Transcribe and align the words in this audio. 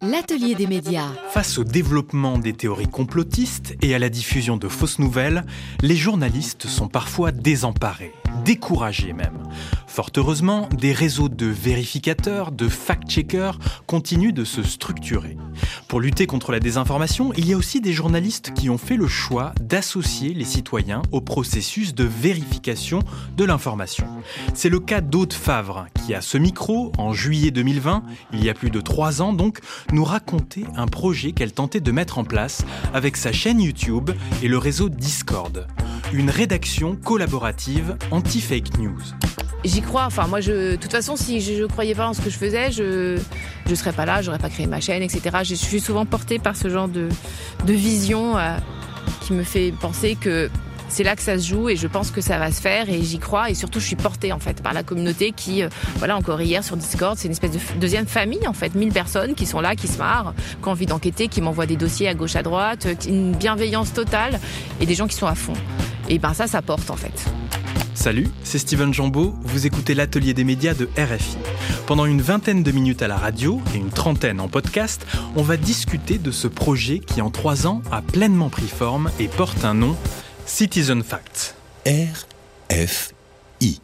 L'atelier 0.00 0.54
des 0.54 0.68
médias. 0.68 1.08
Face 1.30 1.58
au 1.58 1.64
développement 1.64 2.38
des 2.38 2.52
théories 2.52 2.86
complotistes 2.86 3.74
et 3.82 3.96
à 3.96 3.98
la 3.98 4.08
diffusion 4.08 4.56
de 4.56 4.68
fausses 4.68 5.00
nouvelles, 5.00 5.44
les 5.82 5.96
journalistes 5.96 6.68
sont 6.68 6.86
parfois 6.86 7.32
désemparés, 7.32 8.12
découragés 8.44 9.12
même. 9.12 9.42
Fort 9.88 10.10
heureusement, 10.16 10.68
des 10.78 10.92
réseaux 10.92 11.28
de 11.28 11.46
vérificateurs, 11.46 12.52
de 12.52 12.68
fact-checkers 12.68 13.58
continuent 13.88 14.32
de 14.32 14.44
se 14.44 14.62
structurer. 14.62 15.36
Pour 15.88 16.00
lutter 16.00 16.28
contre 16.28 16.52
la 16.52 16.60
désinformation, 16.60 17.32
il 17.36 17.48
y 17.48 17.52
a 17.52 17.56
aussi 17.56 17.80
des 17.80 17.92
journalistes 17.92 18.52
qui 18.54 18.70
ont 18.70 18.78
fait 18.78 18.96
le 18.96 19.08
choix 19.08 19.52
d'associer 19.60 20.32
les 20.32 20.44
citoyens 20.44 21.02
au 21.10 21.20
processus 21.20 21.94
de 21.94 22.04
vérification 22.04 23.00
de 23.36 23.44
l'information. 23.44 24.06
C'est 24.54 24.68
le 24.68 24.78
cas 24.78 25.00
d'Aude 25.00 25.32
Favre, 25.32 25.86
qui 26.04 26.14
à 26.14 26.20
ce 26.20 26.38
micro, 26.38 26.92
en 26.98 27.12
juillet 27.12 27.50
2020, 27.50 28.04
il 28.32 28.44
y 28.44 28.50
a 28.50 28.54
plus 28.54 28.70
de 28.70 28.80
trois 28.80 29.20
ans 29.20 29.32
donc, 29.32 29.58
nous 29.92 30.04
raconter 30.04 30.64
un 30.76 30.86
projet 30.86 31.32
qu'elle 31.32 31.52
tentait 31.52 31.80
de 31.80 31.92
mettre 31.92 32.18
en 32.18 32.24
place 32.24 32.64
avec 32.94 33.16
sa 33.16 33.32
chaîne 33.32 33.60
YouTube 33.60 34.10
et 34.42 34.48
le 34.48 34.58
réseau 34.58 34.88
Discord. 34.88 35.66
Une 36.12 36.30
rédaction 36.30 36.96
collaborative 36.96 37.96
anti-fake 38.10 38.78
news. 38.78 39.00
J'y 39.64 39.80
crois. 39.80 40.04
Enfin, 40.04 40.26
moi, 40.26 40.40
je, 40.40 40.72
de 40.72 40.76
toute 40.76 40.92
façon, 40.92 41.16
si 41.16 41.40
je 41.40 41.62
ne 41.62 41.66
croyais 41.66 41.94
pas 41.94 42.08
en 42.08 42.14
ce 42.14 42.20
que 42.20 42.30
je 42.30 42.38
faisais, 42.38 42.70
je 42.70 43.18
ne 43.68 43.74
serais 43.74 43.92
pas 43.92 44.06
là, 44.06 44.22
j'aurais 44.22 44.38
pas 44.38 44.50
créé 44.50 44.66
ma 44.66 44.80
chaîne, 44.80 45.02
etc. 45.02 45.38
Je 45.42 45.54
suis 45.54 45.80
souvent 45.80 46.06
portée 46.06 46.38
par 46.38 46.56
ce 46.56 46.68
genre 46.68 46.88
de, 46.88 47.08
de 47.66 47.72
vision 47.72 48.38
euh, 48.38 48.56
qui 49.22 49.32
me 49.32 49.42
fait 49.42 49.72
penser 49.72 50.16
que 50.18 50.48
c'est 50.88 51.04
là 51.04 51.16
que 51.16 51.22
ça 51.22 51.38
se 51.38 51.46
joue 51.46 51.68
et 51.68 51.76
je 51.76 51.86
pense 51.86 52.10
que 52.10 52.20
ça 52.20 52.38
va 52.38 52.50
se 52.52 52.60
faire 52.60 52.88
et 52.88 53.02
j'y 53.02 53.18
crois. 53.18 53.50
Et 53.50 53.54
surtout 53.54 53.80
je 53.80 53.86
suis 53.86 53.96
portée 53.96 54.32
en 54.32 54.38
fait 54.38 54.62
par 54.62 54.72
la 54.72 54.82
communauté 54.82 55.32
qui 55.32 55.62
euh, 55.62 55.68
voilà 55.96 56.16
encore 56.16 56.40
hier 56.40 56.64
sur 56.64 56.76
Discord 56.76 57.16
c'est 57.18 57.26
une 57.26 57.32
espèce 57.32 57.52
de 57.52 57.58
deuxième 57.80 58.06
famille 58.06 58.46
en 58.46 58.52
fait 58.52 58.74
1000 58.74 58.92
personnes 58.92 59.34
qui 59.34 59.46
sont 59.46 59.60
là 59.60 59.76
qui 59.76 59.88
se 59.88 59.98
marrent 59.98 60.34
qui 60.62 60.68
ont 60.68 60.72
envie 60.72 60.86
d'enquêter 60.86 61.28
qui 61.28 61.40
m'envoient 61.40 61.66
des 61.66 61.76
dossiers 61.76 62.08
à 62.08 62.14
gauche 62.14 62.36
à 62.36 62.42
droite 62.42 62.86
euh, 62.86 62.94
une 63.06 63.34
bienveillance 63.34 63.92
totale 63.92 64.40
et 64.80 64.86
des 64.86 64.94
gens 64.94 65.06
qui 65.06 65.16
sont 65.16 65.26
à 65.26 65.34
fond. 65.34 65.54
Et 66.08 66.18
ben 66.18 66.34
ça 66.34 66.46
ça 66.46 66.62
porte 66.62 66.90
en 66.90 66.96
fait. 66.96 67.28
Salut, 67.98 68.28
c'est 68.44 68.58
Steven 68.58 68.94
Jambeau, 68.94 69.34
vous 69.42 69.66
écoutez 69.66 69.92
l'atelier 69.92 70.32
des 70.32 70.44
médias 70.44 70.72
de 70.72 70.88
RFI. 70.96 71.36
Pendant 71.88 72.06
une 72.06 72.22
vingtaine 72.22 72.62
de 72.62 72.70
minutes 72.70 73.02
à 73.02 73.08
la 73.08 73.16
radio 73.16 73.60
et 73.74 73.78
une 73.78 73.90
trentaine 73.90 74.38
en 74.38 74.46
podcast, 74.46 75.04
on 75.34 75.42
va 75.42 75.56
discuter 75.56 76.18
de 76.18 76.30
ce 76.30 76.46
projet 76.46 77.00
qui 77.00 77.20
en 77.20 77.30
trois 77.30 77.66
ans 77.66 77.82
a 77.90 78.00
pleinement 78.00 78.50
pris 78.50 78.68
forme 78.68 79.10
et 79.18 79.26
porte 79.26 79.64
un 79.64 79.74
nom, 79.74 79.96
Citizen 80.48 81.02
Facts. 81.02 81.54
RFI. 82.70 83.82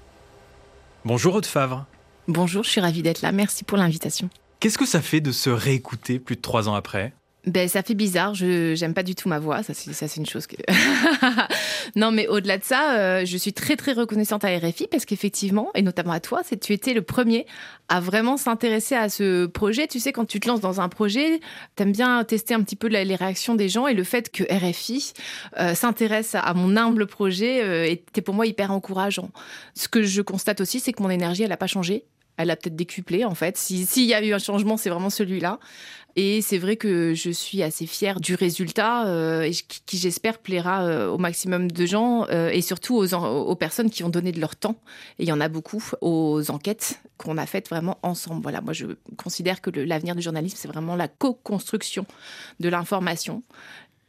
Bonjour 1.05 1.35
Aude 1.35 1.45
Favre. 1.45 1.85
Bonjour, 2.27 2.65
je 2.65 2.71
suis 2.71 2.81
ravie 2.81 3.03
d'être 3.03 3.21
là. 3.21 3.33
Merci 3.33 3.65
pour 3.65 3.77
l'invitation. 3.77 4.31
Qu'est-ce 4.61 4.79
que 4.79 4.87
ça 4.87 5.03
fait 5.03 5.21
de 5.21 5.31
se 5.31 5.51
réécouter 5.51 6.19
plus 6.19 6.37
de 6.37 6.41
trois 6.41 6.71
ans 6.71 6.75
après? 6.75 7.13
Ben, 7.47 7.69
ça 7.69 7.83
fait 7.83 7.95
bizarre. 7.95 8.35
Je 8.35 8.75
j'aime 8.75 8.95
pas 8.95 9.03
du 9.03 9.15
tout 9.15 9.29
ma 9.29 9.39
voix. 9.39 9.63
Ça, 9.63 9.75
c'est 9.75 10.17
une 10.17 10.27
chose 10.27 10.47
non, 11.97 12.11
mais 12.11 12.27
au-delà 12.27 12.59
de 12.59 12.65
ça, 12.65 12.99
euh, 12.99 13.25
je 13.25 13.37
suis 13.37 13.53
très 13.53 13.77
très 13.77 13.93
reconnaissante 13.93 14.45
à 14.45 14.57
RFI 14.57 14.87
parce 14.91 15.05
qu'effectivement, 15.05 15.71
et 15.75 15.83
notamment 15.83 16.13
à 16.13 16.21
toi, 16.21 16.41
c'est 16.45 16.59
tu 16.59 16.73
étais 16.73 16.95
le 16.95 17.03
premier 17.03 17.47
à 17.89 18.01
vraiment 18.01 18.37
s'intéresser 18.37 18.95
à 18.95 19.09
ce 19.09 19.47
projet. 19.47 19.87
Tu 19.87 20.01
sais, 20.01 20.13
quand 20.13 20.25
tu 20.25 20.41
te 20.41 20.49
lances 20.49 20.61
dans 20.61 20.81
un 20.81 20.89
projet, 20.89 21.41
t'aimes 21.77 21.93
bien 21.93 22.25
tester 22.25 22.55
un 22.55 22.63
petit 22.63 22.77
peu 22.77 22.87
les 22.87 23.15
réactions 23.15 23.55
des 23.55 23.69
gens 23.69 23.87
et 23.87 23.95
le 23.95 24.05
fait 24.05 24.31
que 24.31 24.45
RFI 24.45 25.13
euh, 25.59 25.75
s'intéresse 25.75 26.35
à 26.35 26.55
mon 26.55 26.77
humble 26.77 27.07
projet 27.07 27.63
euh, 27.63 27.85
était 27.85 28.23
pour 28.23 28.35
moi 28.35 28.47
hyper 28.47 28.71
encourageant. 28.71 29.31
Ce 29.75 29.89
que 29.89 30.03
je 30.03 30.23
constate 30.23 30.61
aussi, 30.61 30.81
c'est 30.81 30.93
que 30.93 31.03
mon 31.03 31.11
énergie, 31.11 31.43
elle 31.43 31.53
a 31.53 31.59
pas 31.59 31.67
changé 31.67 32.05
elle 32.37 32.51
a 32.51 32.57
peut-être 32.57 32.77
décuplé 32.77 33.25
en 33.25 33.35
fait. 33.35 33.57
S'il 33.57 34.05
y 34.05 34.15
a 34.15 34.25
eu 34.25 34.33
un 34.33 34.39
changement, 34.39 34.77
c'est 34.77 34.91
vraiment 34.91 35.11
celui-là. 35.11 35.59
Et 36.17 36.43
c'est 36.43 36.59
vrai 36.59 36.77
que 36.77 37.13
je 37.15 37.31
suis 37.31 37.63
assez 37.63 37.87
fière 37.87 38.21
du 38.21 38.37
résultat 38.37 39.09
euh, 39.09 39.51
qui, 39.87 39.99
j'espère, 39.99 40.39
plaira 40.39 40.85
euh, 40.85 41.09
au 41.09 41.19
maximum 41.19 41.71
de 41.71 41.87
gens 41.87 42.27
euh, 42.31 42.51
et 42.51 42.63
surtout 42.63 42.97
aux, 42.97 43.57
personnes 43.57 43.91
qui 43.91 44.05
ont 44.05 44.11
donné 44.11 44.31
de 44.31 44.41
leur 44.41 44.55
temps. 44.55 44.81
Et 45.19 45.25
il 45.25 45.29
y 45.29 45.33
en 45.33 45.41
a 45.41 45.49
beaucoup 45.49 45.83
aux 46.01 46.51
enquêtes 46.51 47.01
qu'on 47.17 47.37
a 47.37 47.47
faites 47.47 47.69
vraiment 47.69 47.99
ensemble. 48.03 48.43
Voilà, 48.43 48.61
moi 48.61 48.73
je 48.73 48.87
considère 49.17 49.61
que 49.61 49.71
l'avenir 49.71 50.15
du 50.15 50.23
journalisme, 50.23 50.57
c'est 50.57 50.69
vraiment 50.69 50.95
la 50.95 51.09
co-construction 51.09 52.07
de 52.61 52.69
l'information. 52.69 53.43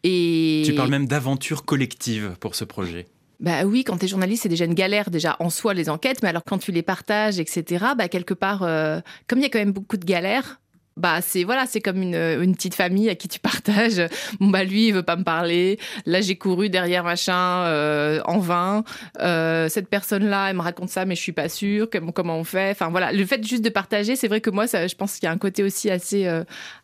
Tu 0.03 0.73
parles 0.75 0.91
même 0.91 1.07
d'aventure 1.07 1.65
collective 1.65 2.35
pour 2.39 2.53
ce 2.53 2.63
projet. 2.63 3.07
Bah 3.39 3.65
oui, 3.65 3.83
quand 3.83 3.97
tu 3.97 4.05
es 4.05 4.07
journaliste, 4.07 4.43
c'est 4.43 4.49
déjà 4.49 4.65
une 4.65 4.73
galère 4.73 5.09
déjà 5.09 5.35
en 5.39 5.49
soi 5.49 5.73
les 5.73 5.89
enquêtes, 5.89 6.23
mais 6.23 6.29
alors 6.29 6.43
quand 6.45 6.57
tu 6.57 6.71
les 6.71 6.83
partages, 6.83 7.39
etc. 7.39 7.85
Bah 7.97 8.07
quelque 8.07 8.33
part, 8.33 8.63
euh, 8.63 8.99
comme 9.27 9.39
il 9.39 9.43
y 9.43 9.45
a 9.45 9.49
quand 9.49 9.59
même 9.59 9.73
beaucoup 9.73 9.97
de 9.97 10.05
galères, 10.05 10.59
bah 10.97 11.19
c'est 11.19 11.43
voilà 11.43 11.65
c'est 11.65 11.81
comme 11.81 12.01
une, 12.01 12.55
petite 12.55 12.73
famille 12.73 13.09
à 13.09 13.15
qui 13.15 13.27
tu 13.27 13.37
partages 13.37 14.01
bon 14.39 14.47
bah 14.47 14.63
lui 14.63 14.87
il 14.87 14.93
veut 14.93 15.03
pas 15.03 15.17
me 15.17 15.25
parler 15.25 15.77
là 16.05 16.21
j'ai 16.21 16.37
couru 16.37 16.69
derrière 16.69 17.03
machin 17.03 17.65
euh, 17.65 18.21
en 18.23 18.39
vain 18.39 18.85
euh, 19.19 19.67
cette 19.67 19.89
personne 19.89 20.23
là 20.23 20.49
elle 20.49 20.55
me 20.55 20.61
raconte 20.61 20.87
ça 20.87 21.03
mais 21.03 21.15
je 21.15 21.19
suis 21.19 21.33
pas 21.33 21.49
sûre 21.49 21.89
comment, 21.91 22.13
comment 22.13 22.37
on 22.37 22.45
fait 22.45 22.71
enfin 22.71 22.87
voilà 22.91 23.11
le 23.11 23.25
fait 23.25 23.45
juste 23.45 23.65
de 23.65 23.67
partager 23.67 24.15
c'est 24.15 24.29
vrai 24.29 24.39
que 24.39 24.49
moi 24.49 24.67
ça 24.67 24.87
je 24.87 24.95
pense 24.95 25.15
qu'il 25.15 25.25
y 25.25 25.27
a 25.27 25.31
un 25.31 25.37
côté 25.37 25.63
aussi 25.63 25.91
assez 25.91 26.31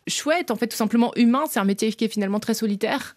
chouette 0.08 0.52
en 0.52 0.58
fait 0.58 0.68
tout 0.68 0.76
simplement 0.76 1.14
humain 1.16 1.46
c'est 1.50 1.62
un 1.62 1.66
métier 1.66 1.94
qui 1.94 2.04
est 2.04 2.12
finalement 2.12 2.42
très 2.42 2.54
solitaire 2.54 3.16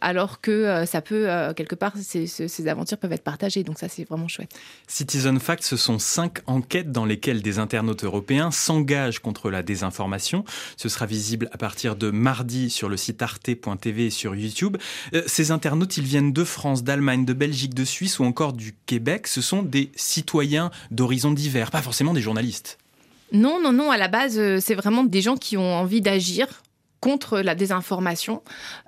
alors 0.00 0.40
que 0.40 0.50
euh, 0.50 0.86
ça 0.86 1.00
peut, 1.00 1.30
euh, 1.30 1.52
quelque 1.54 1.74
part, 1.74 1.92
ces, 1.96 2.68
aventures 2.68 2.98
peuvent 2.98 3.12
être 3.12 3.24
partagées. 3.24 3.64
Donc 3.64 3.78
ça, 3.78 3.88
c'est 3.88 4.04
vraiment 4.04 4.28
chouette. 4.28 4.54
Citizen 4.86 5.38
Fact, 5.40 5.62
ce 5.62 5.76
sont 5.76 5.98
cinq 5.98 6.38
enquêtes 6.46 6.92
dans 6.92 7.04
lesquelles 7.04 7.42
des 7.42 7.58
internautes 7.58 8.04
européens 8.04 8.50
s'engagent 8.50 9.20
contre 9.20 9.50
la 9.50 9.62
désinformation. 9.62 10.44
Ce 10.76 10.88
sera 10.88 11.06
visible 11.06 11.48
à 11.52 11.58
partir 11.58 11.96
de 11.96 12.10
mardi 12.10 12.70
sur 12.70 12.88
le 12.88 12.96
site 12.96 13.22
arte.tv 13.22 14.06
et 14.06 14.10
sur 14.10 14.34
YouTube. 14.34 14.76
Euh, 15.14 15.22
ces 15.26 15.50
internautes, 15.50 15.96
ils 15.96 16.04
viennent 16.04 16.32
de 16.32 16.44
France, 16.44 16.84
d'Allemagne, 16.84 17.24
de 17.24 17.32
Belgique, 17.32 17.74
de 17.74 17.84
Suisse 17.84 18.18
ou 18.18 18.24
encore 18.24 18.52
du 18.52 18.74
Québec. 18.86 19.26
Ce 19.26 19.40
sont 19.40 19.62
des 19.62 19.90
citoyens 19.96 20.70
d'horizons 20.90 21.32
divers, 21.32 21.70
pas 21.70 21.82
forcément 21.82 22.14
des 22.14 22.20
journalistes. 22.20 22.78
Non, 23.32 23.60
non, 23.60 23.72
non. 23.72 23.90
À 23.90 23.96
la 23.96 24.08
base, 24.08 24.40
c'est 24.60 24.74
vraiment 24.74 25.02
des 25.02 25.20
gens 25.20 25.36
qui 25.36 25.56
ont 25.56 25.74
envie 25.74 26.00
d'agir 26.00 26.46
contre 27.00 27.40
la 27.40 27.54
désinformation. 27.54 28.42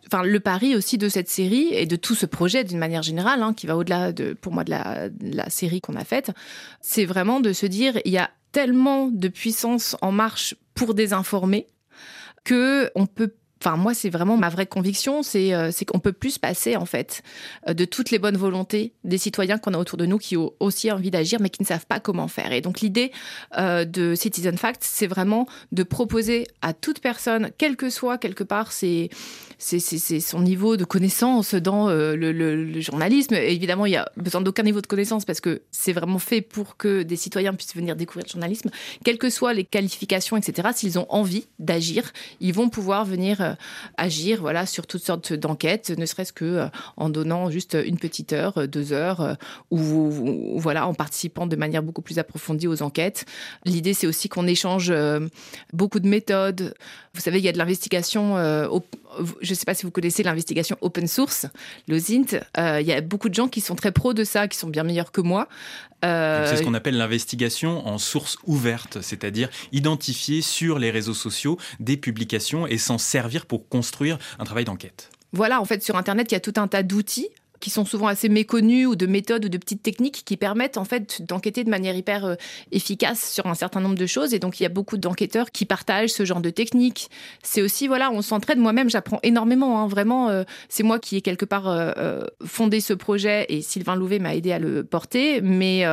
Enfin, 0.07 0.23
le 0.23 0.41
pari 0.41 0.75
aussi 0.75 0.99
de 0.99 1.09
cette 1.09 1.29
série 1.29 1.69
et 1.73 1.87
de 1.87 1.97
tout 1.97 2.15
ce 2.15 2.27
projet 2.27 2.65
d'une 2.65 2.79
manière 2.79 3.03
générale, 3.03 3.43
hein, 3.43 3.55
qui 3.55 3.67
va 3.67 3.77
au-delà 3.77 4.13
de, 4.13 4.33
pour 4.33 4.53
moi, 4.53 4.65
de 4.65 4.71
la, 4.71 5.09
de 5.09 5.37
la 5.37 5.51
série 5.51 5.81
qu'on 5.81 5.97
a 5.97 6.05
faite, 6.05 6.31
c'est 6.81 7.05
vraiment 7.05 7.41
de 7.41 7.53
se 7.53 7.67
dire, 7.67 7.99
il 8.05 8.13
y 8.13 8.19
a 8.19 8.31
tellement 8.53 9.09
de 9.09 9.29
puissance 9.29 9.97
en 10.01 10.13
marche 10.13 10.55
pour 10.75 10.95
désinformer 10.95 11.67
que 12.45 12.91
on 12.95 13.07
peut 13.07 13.35
Enfin, 13.61 13.77
moi, 13.77 13.93
c'est 13.93 14.11
vraiment 14.11 14.37
ma 14.37 14.49
vraie 14.51 14.67
conviction, 14.67 15.23
c'est 15.23 15.53
euh, 15.53 15.71
qu'on 15.87 15.99
peut 15.99 16.13
plus 16.13 16.33
se 16.33 16.41
passer, 16.41 16.77
en 16.77 16.85
fait, 16.85 17.23
euh, 17.69 17.75
de 17.75 17.85
toutes 17.85 18.11
les 18.11 18.19
bonnes 18.19 18.37
volontés 18.37 18.93
des 19.05 19.19
citoyens 19.19 19.59
qu'on 19.59 19.75
a 19.75 19.79
autour 19.79 19.99
de 19.99 20.07
nous 20.07 20.19
qui 20.19 20.37
ont 20.37 20.53
aussi 20.61 20.93
envie 20.93 21.11
d'agir, 21.11 21.41
mais 21.41 21.51
qui 21.51 21.63
ne 21.63 21.67
savent 21.67 21.87
pas 21.87 21.99
comment 21.99 22.29
faire. 22.29 22.53
Et 22.53 22.61
donc, 22.61 22.81
l'idée 22.81 23.11
euh, 23.57 23.85
de 23.85 24.15
Citizen 24.15 24.57
Fact, 24.57 24.83
c'est 24.85 25.09
vraiment 25.09 25.47
de 25.73 25.83
proposer 25.83 26.47
à 26.63 26.73
toute 26.73 27.01
personne, 27.01 27.51
quel 27.59 27.77
que 27.77 27.91
soit, 27.91 28.19
quelque 28.19 28.45
part, 28.45 28.71
c'est 28.71 29.11
son 29.59 30.41
niveau 30.41 30.77
de 30.77 30.85
connaissance 30.85 31.55
dans 31.55 31.89
le, 31.89 32.15
le, 32.15 32.81
journalisme. 32.81 33.35
évidemment, 33.35 33.87
il 33.87 33.91
n'y 33.91 33.97
a 33.97 34.09
besoin 34.17 34.41
d'aucun 34.41 34.63
niveau 34.63 34.81
de 34.81 34.87
connaissance 34.87 35.25
parce 35.25 35.41
que 35.41 35.63
c'est 35.73 35.93
vraiment 35.93 36.21
fait 36.21 36.43
pour 36.43 36.77
que 36.77 37.03
des 37.03 37.17
citoyens 37.17 37.55
puissent 37.55 37.75
venir 37.75 37.97
découvrir 37.97 38.25
le 38.27 38.31
journalisme. 38.31 38.71
Quelles 39.05 39.19
que 39.19 39.31
soient 39.31 39.55
les 39.55 39.65
qualifications, 39.65 40.37
etc., 40.37 40.69
s'ils 40.75 40.99
ont 40.99 41.07
envie 41.09 41.47
d'agir, 41.59 42.13
ils 42.41 42.53
vont 42.53 42.69
pouvoir 42.69 43.05
venir 43.05 43.47
euh, 43.48 43.54
agir 43.97 44.41
voilà, 44.41 44.66
sur 44.66 44.86
toutes 44.86 45.03
sortes 45.03 45.32
d'enquêtes, 45.32 45.91
ne 45.91 46.06
serait-ce 46.06 46.32
que 46.32 46.44
euh, 46.44 46.66
en 46.97 47.09
donnant 47.09 47.50
juste 47.50 47.76
une 47.84 47.98
petite 47.98 48.32
heure, 48.32 48.59
euh, 48.59 48.66
deux 48.66 48.92
heures, 48.92 49.36
ou, 49.70 50.59
voilà, 50.59 50.86
en 50.86 50.94
participant 50.94 51.47
de 51.47 51.56
manière 51.56 51.82
beaucoup 51.82 52.03
plus 52.03 52.19
approfondie 52.19 52.66
aux 52.66 52.82
enquêtes. 52.82 53.25
L'idée, 53.64 53.94
c'est 53.94 54.06
aussi 54.06 54.28
qu'on 54.28 54.47
échange 54.47 54.92
beaucoup 55.72 56.00
de 56.00 56.09
méthodes. 56.09 56.75
Vous 57.14 57.20
savez, 57.20 57.38
il 57.38 57.44
y 57.44 57.48
a 57.48 57.53
de 57.53 57.59
l'investigation 57.59 58.36
je 59.41 59.50
ne 59.50 59.54
sais 59.54 59.65
pas 59.65 59.74
si 59.74 59.84
vous 59.84 59.91
connaissez 59.91 60.22
l'investigation 60.22 60.76
open 60.80 61.06
source, 61.06 61.47
l'OSINT. 61.88 62.41
il 62.56 62.86
y 62.86 62.92
a 62.92 63.00
beaucoup 63.00 63.28
de 63.28 63.34
gens 63.34 63.48
qui 63.48 63.60
sont 63.60 63.74
très 63.74 63.92
pros 63.92 64.15
de 64.15 64.24
ça, 64.24 64.48
qui 64.48 64.59
sont 64.59 64.68
bien 64.68 64.84
meilleurs 64.84 65.12
que 65.12 65.20
moi. 65.20 65.48
c'est 66.03 66.56
ce 66.56 66.62
qu'on 66.62 66.74
appelle 66.74 66.97
l'investigation 66.97 67.86
en 67.86 67.98
source 67.98 68.38
ouverte, 68.47 69.00
c'est-à-dire 69.00 69.48
identifier 69.72 70.42
sur 70.42 70.78
les 70.78 70.91
réseaux 70.91 71.15
sociaux 71.15 71.59
des 71.80 71.97
publications 71.97 72.66
et 72.66 72.78
s'en 72.78 72.98
servir 72.98 73.47
pour 73.47 73.68
construire 73.68 74.18
un 74.38 74.44
travail 74.44 74.65
d'enquête. 74.65 75.10
Voilà, 75.32 75.60
en 75.60 75.65
fait, 75.65 75.82
sur 75.82 75.97
Internet, 75.97 76.30
il 76.30 76.34
y 76.34 76.36
a 76.36 76.41
tout 76.41 76.54
un 76.56 76.68
tas 76.68 76.82
d'outils 76.82 77.28
qui 77.60 77.71
sont 77.71 77.84
souvent 77.84 78.07
assez 78.07 78.28
méconnues 78.28 78.87
ou 78.87 78.97
de 78.97 79.07
méthodes 79.07 79.45
ou 79.45 79.49
de 79.49 79.59
petites 79.59 79.83
techniques 79.83 80.22
qui 80.25 80.37
permettent 80.37 80.77
en 80.77 80.84
fait 80.84 81.22
d'enquêter 81.22 81.65
de 81.65 81.71
manière 81.71 81.97
hyper 81.97 82.25
euh, 82.25 82.34
efficace 82.72 83.33
sur 83.33 83.47
un 83.47 83.55
certain 83.55 83.81
nombre 83.81 83.97
de 83.97 84.07
choses. 84.07 84.34
Et 84.34 84.39
donc 84.39 84.60
il 84.60 84.63
y 84.63 84.66
a 84.66 84.71
beaucoup 84.71 84.97
d'enquêteurs 84.97 85.51
qui 85.51 85.65
partagent 85.65 86.10
ce 86.10 86.25
genre 86.25 86.41
de 86.41 86.51
techniques. 86.51 87.10
C'est 87.43 87.63
aussi 87.63 87.89
voilà, 87.89 88.10
on 88.10 88.22
s'entraide. 88.22 88.59
Moi-même, 88.59 88.91
j'apprends 88.91 89.21
énormément. 89.22 89.81
Hein. 89.81 89.89
vraiment, 89.89 90.28
euh, 90.28 90.45
c'est 90.69 90.83
moi 90.83 90.99
qui 90.99 91.16
ai 91.16 91.21
quelque 91.21 91.45
part 91.45 91.69
euh, 91.69 92.25
fondé 92.45 92.81
ce 92.81 92.93
projet 92.93 93.47
et 93.49 93.63
Sylvain 93.63 93.97
Louvet 93.97 94.19
m'a 94.19 94.34
aidé 94.34 94.53
à 94.53 94.59
le 94.59 94.84
porter. 94.84 95.41
Mais 95.41 95.84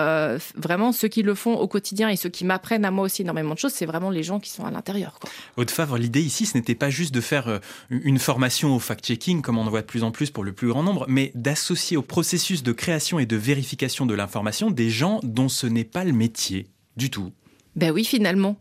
vraiment, 0.56 0.92
ceux 0.92 1.08
qui 1.08 1.24
le 1.24 1.36
font 1.36 1.56
au 1.56 1.68
quotidien 1.68 2.10
et 2.10 2.16
ceux 2.16 2.30
qui 2.30 2.46
m'apprennent 2.46 2.86
à 2.86 2.92
moi 2.92 3.06
aussi 3.06 3.22
énormément 3.22 3.54
de 3.54 3.60
choses, 3.60 3.74
c'est 3.74 3.86
vraiment 3.86 4.10
les 4.10 4.24
gens 4.24 4.40
qui 4.40 4.50
sont 4.50 4.66
à 4.66 4.72
l'intérieur. 4.72 5.20
Haute 5.58 5.72
Favre, 5.72 5.98
l'idée 5.98 6.22
ici, 6.22 6.46
ce 6.46 6.58
n'était 6.58 6.76
pas 6.76 6.90
juste 6.90 7.14
de 7.14 7.22
faire 7.22 7.60
une 7.90 8.20
formation 8.20 8.76
au 8.76 8.80
fact-checking 8.80 9.42
comme 9.42 9.58
on 9.58 9.66
en 9.66 9.70
voit 9.70 9.82
de 9.82 9.88
plus 9.88 10.04
en 10.04 10.12
plus 10.12 10.32
pour 10.32 10.44
le 10.44 10.54
plus 10.54 10.68
grand 10.68 10.84
nombre, 10.84 11.06
mais 11.08 11.32
d'associer 11.56 11.96
au 11.96 12.02
processus 12.02 12.64
de 12.64 12.74
création 12.74 13.18
et 13.18 13.26
de 13.26 13.38
vérification 13.38 14.06
de 14.06 14.14
l'information 14.14 14.72
des 14.72 14.90
gens 14.90 15.22
dont 15.24 15.48
ce 15.48 15.68
n'est 15.68 15.86
pas 15.86 16.04
le 16.04 16.12
métier 16.12 16.68
du 16.98 17.10
tout. 17.10 17.32
Ben 17.78 17.92
oui, 17.92 18.04
finalement. 18.04 18.58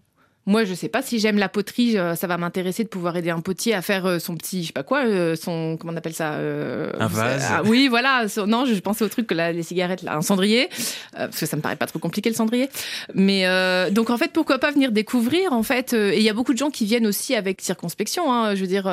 Moi, 0.46 0.64
je 0.64 0.74
sais 0.74 0.88
pas 0.88 1.00
si 1.00 1.20
j'aime 1.20 1.38
la 1.38 1.48
poterie, 1.48 1.96
euh, 1.96 2.14
ça 2.16 2.26
va 2.26 2.36
m'intéresser 2.36 2.84
de 2.84 2.88
pouvoir 2.88 3.16
aider 3.16 3.30
un 3.30 3.40
potier 3.40 3.72
à 3.72 3.80
faire 3.80 4.04
euh, 4.04 4.18
son 4.18 4.36
petit, 4.36 4.62
je 4.62 4.66
sais 4.68 4.72
pas 4.74 4.82
quoi, 4.82 5.06
euh, 5.06 5.36
son 5.36 5.78
comment 5.78 5.94
on 5.94 5.96
appelle 5.96 6.12
ça 6.12 6.32
Un 6.34 7.06
vase. 7.06 7.46
Ah, 7.48 7.62
oui, 7.64 7.88
voilà. 7.88 8.26
non, 8.46 8.66
je 8.66 8.78
pensais 8.80 9.04
au 9.04 9.08
truc 9.08 9.26
que 9.26 9.34
là, 9.34 9.52
les 9.52 9.62
cigarettes, 9.62 10.02
là, 10.02 10.16
un 10.16 10.22
cendrier, 10.22 10.68
parce 11.12 11.40
que 11.40 11.46
ça 11.46 11.56
me 11.56 11.62
paraît 11.62 11.76
pas 11.76 11.86
trop 11.86 11.98
compliqué 11.98 12.28
le 12.28 12.34
cendrier. 12.34 12.68
Mais 13.14 13.44
donc 13.90 14.10
en 14.10 14.18
fait, 14.18 14.32
pourquoi 14.32 14.58
pas 14.58 14.70
venir 14.70 14.92
découvrir 14.92 15.52
en 15.52 15.62
fait 15.62 15.92
Et 15.92 16.18
il 16.18 16.22
y 16.22 16.28
a 16.28 16.34
beaucoup 16.34 16.52
de 16.52 16.58
gens 16.58 16.70
qui 16.70 16.84
viennent 16.84 17.06
aussi 17.06 17.34
avec 17.34 17.60
circonspection. 17.60 18.32
Hein, 18.32 18.54
je 18.54 18.60
veux 18.60 18.66
dire, 18.66 18.84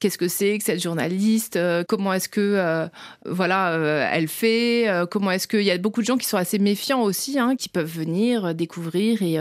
qu'est-ce 0.00 0.18
que 0.18 0.28
c'est 0.28 0.58
que 0.58 0.64
cette 0.64 0.82
journaliste 0.82 1.58
Comment 1.88 2.12
est-ce 2.14 2.28
que 2.28 2.88
voilà, 3.26 4.08
elle 4.12 4.28
fait 4.28 4.86
Comment 5.10 5.30
est-ce 5.30 5.48
qu'il 5.48 5.62
y 5.62 5.70
a 5.70 5.78
beaucoup 5.78 6.00
de 6.00 6.06
gens 6.06 6.16
qui 6.16 6.26
sont 6.26 6.38
assez 6.38 6.58
méfiants 6.58 7.02
aussi, 7.02 7.38
hein, 7.38 7.56
qui 7.56 7.68
peuvent 7.68 7.90
venir 7.90 8.54
découvrir 8.54 9.22
et 9.22 9.38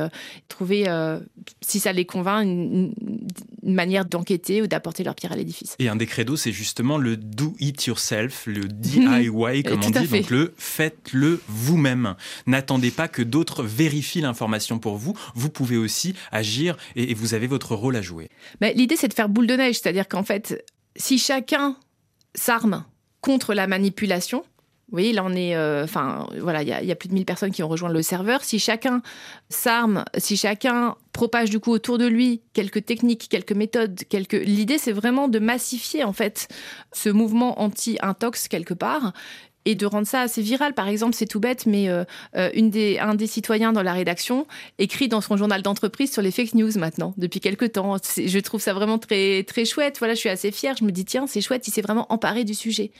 trouver 0.50 0.88
si 1.62 1.80
ça 1.80 1.94
les 1.94 2.06
convainc, 2.06 2.44
une, 2.44 2.94
manière 3.63 4.06
d'enquêter 4.06 4.62
ou 4.62 4.68
d'apporter 4.68 5.04
leur 5.04 5.16
pierre 5.16 5.34
à 5.34 5.36
l'édifice. 5.36 5.75
Et 5.80 5.89
un 5.89 5.95
des 5.95 6.06
credos, 6.06 6.38
c'est 6.38 6.51
justement 6.51 6.98
le 6.98 7.18
do 7.18 7.54
it 7.60 7.86
yourself, 7.86 8.45
le 8.45 8.63
DIY, 8.68 9.63
comme 9.63 9.84
on 9.84 9.89
dit, 9.89 10.07
donc 10.07 10.30
le 10.30 10.54
faites-le 10.57 11.42
vous-même. 11.48 12.16
N'attendez 12.45 12.92
pas 12.92 13.07
que 13.07 13.22
d'autres 13.22 13.63
vérifient 13.63 14.22
l'information 14.22 14.80
pour 14.80 14.98
vous. 14.98 15.13
Vous 15.36 15.50
pouvez 15.50 15.78
aussi 15.78 16.13
agir 16.31 16.78
et, 16.95 17.13
vous 17.13 17.34
avez 17.34 17.48
votre 17.48 17.75
rôle 17.75 17.95
à 17.95 18.01
jouer. 18.01 18.30
Mais 18.62 18.74
L'idée, 18.74 18.95
c'est 18.95 19.07
de 19.07 19.13
faire 19.13 19.30
boule 19.30 19.48
de 19.48 19.56
neige, 19.56 19.80
c'est-à-dire 19.80 20.07
qu'en 20.07 20.24
fait, 20.24 20.63
si 20.95 21.18
chacun 21.18 21.75
s'arme 22.36 22.86
contre 23.22 23.54
la 23.54 23.68
manipulation, 23.68 24.44
oui, 24.92 25.12
là 25.12 25.24
on 25.25 25.34
est, 25.34 25.56
euh, 25.56 25.84
enfin 25.84 26.28
voilà, 26.39 26.63
il 26.63 26.69
y, 26.69 26.92
a 26.92 26.95
plus 26.95 27.10
de 27.10 27.13
1000 27.13 27.25
personnes 27.25 27.51
qui 27.51 27.62
ont 27.62 27.68
rejoint 27.68 27.89
le 27.89 28.01
serveur. 28.01 28.44
Si 28.44 28.57
chacun 28.57 29.01
s'arme, 29.50 30.06
si 30.18 30.38
chacun 30.38 30.95
propage 31.17 31.49
du 31.49 31.59
coup 31.59 31.71
autour 31.71 31.97
de 31.97 32.05
lui 32.05 32.41
quelques 32.53 32.85
techniques, 32.85 33.27
quelques 33.27 33.51
méthodes, 33.51 34.03
quelques, 34.07 34.33
l'idée 34.33 34.77
c'est 34.77 34.91
vraiment 34.91 35.27
de 35.27 35.39
massifier 35.39 36.03
en 36.03 36.13
fait 36.13 36.47
ce 36.93 37.09
mouvement 37.09 37.59
anti-intox 37.59 38.47
quelque 38.47 38.75
part 38.75 39.13
et 39.67 39.75
de 39.75 39.85
rendre 39.85 40.07
ça 40.07 40.21
assez 40.21 40.41
viral. 40.41 40.73
Par 40.73 40.87
exemple, 40.87 41.13
c'est 41.13 41.25
tout 41.25 41.41
bête, 41.41 41.65
mais 41.65 41.89
euh, 41.89 42.05
euh, 42.37 42.49
une 42.53 42.69
des, 42.69 42.99
un 42.99 43.15
des 43.15 43.27
citoyens 43.27 43.73
dans 43.73 43.83
la 43.83 43.91
rédaction 43.91 44.47
écrit 44.79 45.09
dans 45.09 45.19
son 45.19 45.35
journal 45.35 45.61
d'entreprise 45.61 46.09
sur 46.09 46.21
les 46.21 46.31
fake 46.31 46.55
news 46.55 46.71
maintenant, 46.77 47.13
depuis 47.17 47.41
quelques 47.41 47.73
temps. 47.73 47.97
Je 48.15 48.39
trouve 48.39 48.61
ça 48.61 48.73
vraiment 48.73 48.97
très, 48.97 49.43
très 49.43 49.65
chouette. 49.65 49.97
Voilà, 49.99 50.13
je 50.13 50.19
suis 50.19 50.29
assez 50.29 50.51
fière. 50.51 50.77
Je 50.79 50.85
me 50.85 50.91
dis, 50.91 51.03
tiens, 51.03 51.27
c'est 51.27 51.41
chouette, 51.41 51.67
il 51.67 51.71
s'est 51.71 51.81
vraiment 51.81 52.05
emparé 52.13 52.45
du 52.45 52.53
sujet. 52.53 52.91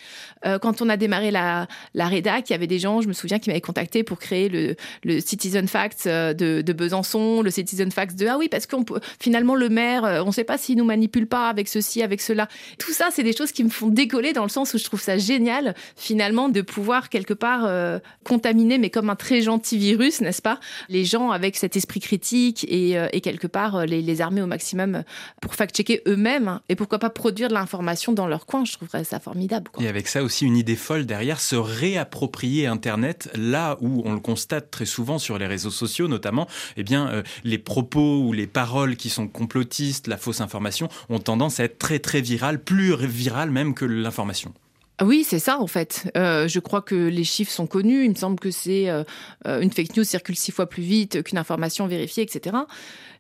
Euh, 0.46 0.60
quand 0.60 0.82
on 0.82 0.90
a 0.90 0.98
démarré 0.98 1.32
la, 1.32 1.70
la 1.94 2.08
rédac, 2.08 2.50
il 2.50 2.52
y 2.52 2.56
avait 2.56 2.68
des 2.68 2.80
gens, 2.80 3.00
je 3.00 3.08
me 3.08 3.14
souviens, 3.14 3.40
qui 3.40 3.50
m'avaient 3.50 3.62
contacté 3.62 4.04
pour 4.04 4.20
créer 4.20 4.50
le, 4.50 4.76
le 5.06 5.22
Citizen 5.22 5.70
Facts 5.70 6.06
de, 6.06 6.34
de, 6.62 6.74
Besançon, 6.74 7.42
le 7.44 7.50
Citizen 7.50 7.92
Facts 7.92 8.18
de, 8.20 8.28
ah 8.28 8.38
oui, 8.38 8.50
parce 8.50 8.68
qu'on 8.68 8.84
finalement, 9.22 9.56
le 9.56 9.70
maire, 9.70 10.04
on 10.04 10.28
ne 10.28 10.32
sait 10.32 10.44
pas 10.44 10.58
s'il 10.58 10.78
nous 10.78 10.86
manipule 10.86 11.28
pas 11.28 11.48
avec 11.48 11.70
ceci, 11.70 12.04
avec 12.04 12.20
cela. 12.20 12.50
Tout 12.78 12.92
ça, 12.92 13.08
c'est 13.10 13.24
des 13.24 13.36
choses 13.36 13.54
qui 13.54 13.64
me 13.64 13.70
font 13.70 13.88
décoller 13.88 14.34
dans 14.34 14.44
le 14.44 14.50
sens 14.50 14.74
où 14.74 14.78
je 14.78 14.84
trouve 14.84 15.02
ça 15.02 15.18
génial, 15.18 15.76
finalement, 15.96 16.50
de 16.58 16.62
pouvoir 16.64 17.10
quelque 17.10 17.36
part 17.36 17.66
euh, 17.66 18.00
contaminer, 18.24 18.80
mais 18.80 18.90
comme 18.90 19.12
un 19.12 19.16
très 19.16 19.42
gentil 19.42 19.78
virus, 19.78 20.22
n'est-ce 20.22 20.42
pas, 20.42 20.60
les 20.90 21.06
gens 21.06 21.30
avec 21.30 21.56
cet 21.56 21.76
esprit 21.76 22.00
critique 22.00 22.66
et, 22.68 22.98
euh, 22.98 23.08
quelque 23.22 23.46
part 23.46 23.76
euh, 23.76 23.86
les, 23.86 24.22
armer 24.22 24.42
au 24.42 24.48
maximum 24.48 25.04
pour 25.40 25.54
fact-checker 25.54 26.02
eux-mêmes 26.08 26.60
et 26.70 26.76
pourquoi 26.76 26.98
pas 26.98 27.12
produire 27.12 27.50
de 27.50 27.54
l'information 27.54 28.12
dans 28.14 28.26
leur 28.26 28.48
coin. 28.48 28.66
Je 28.66 28.74
trouverais 28.74 29.04
ça 29.04 29.20
formidable. 29.20 29.70
Et 29.80 29.88
avec 29.88 30.08
ça 30.08 30.24
aussi 30.24 30.46
une 30.46 30.58
idée 30.58 30.76
folle 30.76 31.06
derrière, 31.06 31.40
se 31.40 31.56
réapproprier 31.56 32.66
Internet 32.66 33.30
là 33.36 33.78
où 33.82 34.02
on 34.06 34.14
le 34.14 34.20
constate 34.20 34.72
très 34.72 34.86
souvent 34.86 35.20
sur 35.20 35.38
les 35.38 35.46
réseaux 35.46 35.70
sociaux 35.70 36.08
notamment, 36.08 36.48
eh 36.78 36.84
bien 36.84 37.22
les 37.44 37.60
propos 37.60 38.22
ou 38.22 38.34
les 38.34 38.48
paroles 38.48 38.96
qui 38.96 39.10
sont 39.10 39.28
complotistes, 39.28 40.08
la 40.08 40.18
fausse 40.18 40.42
information 40.42 40.90
ont 41.10 41.20
tendance 41.20 41.60
à 41.60 41.66
être 41.66 41.78
très 41.78 42.00
très 42.00 42.22
virales, 42.22 42.64
plus 42.64 42.96
virales 42.96 43.52
même 43.52 43.76
que 43.76 43.86
l'information. 43.86 44.54
Oui, 45.02 45.24
c'est 45.24 45.38
ça 45.38 45.60
en 45.60 45.68
fait. 45.68 46.12
Euh, 46.18 46.48
je 46.48 46.60
crois 46.60 46.82
que 46.82 46.96
les 46.96 47.24
chiffres 47.24 47.52
sont 47.52 47.68
connus. 47.68 48.06
Il 48.06 48.10
me 48.10 48.16
semble 48.16 48.40
que 48.40 48.50
c'est 48.50 48.90
euh, 48.90 49.04
euh, 49.46 49.62
une 49.62 49.72
fake 49.72 49.96
news 49.96 50.04
circule 50.04 50.36
six 50.36 50.52
fois 50.52 50.68
plus 50.68 50.82
vite 50.82 51.22
qu'une 51.22 51.38
information 51.38 51.86
vérifiée, 51.86 52.24
etc. 52.24 52.56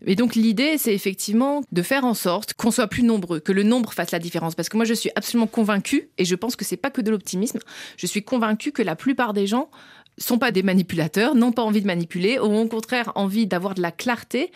Et 0.05 0.15
donc 0.15 0.33
l'idée, 0.33 0.79
c'est 0.79 0.93
effectivement 0.93 1.61
de 1.71 1.81
faire 1.83 2.03
en 2.03 2.15
sorte 2.15 2.53
qu'on 2.55 2.71
soit 2.71 2.87
plus 2.87 3.03
nombreux, 3.03 3.39
que 3.39 3.51
le 3.51 3.61
nombre 3.61 3.93
fasse 3.93 4.09
la 4.09 4.17
différence. 4.17 4.55
Parce 4.55 4.69
que 4.69 4.77
moi, 4.77 4.85
je 4.85 4.93
suis 4.95 5.11
absolument 5.15 5.45
convaincue, 5.45 6.09
et 6.17 6.25
je 6.25 6.35
pense 6.35 6.55
que 6.55 6.65
c'est 6.65 6.77
pas 6.77 6.89
que 6.89 7.01
de 7.01 7.11
l'optimisme. 7.11 7.59
Je 7.95 8.07
suis 8.07 8.23
convaincue 8.23 8.71
que 8.71 8.81
la 8.81 8.95
plupart 8.95 9.33
des 9.33 9.45
gens 9.45 9.69
sont 10.17 10.39
pas 10.39 10.51
des 10.51 10.63
manipulateurs, 10.63 11.35
n'ont 11.35 11.51
pas 11.51 11.61
envie 11.61 11.81
de 11.81 11.87
manipuler, 11.87 12.39
ont 12.39 12.61
au 12.61 12.67
contraire 12.67 13.11
envie 13.13 13.45
d'avoir 13.45 13.75
de 13.75 13.81
la 13.83 13.91
clarté. 13.91 14.51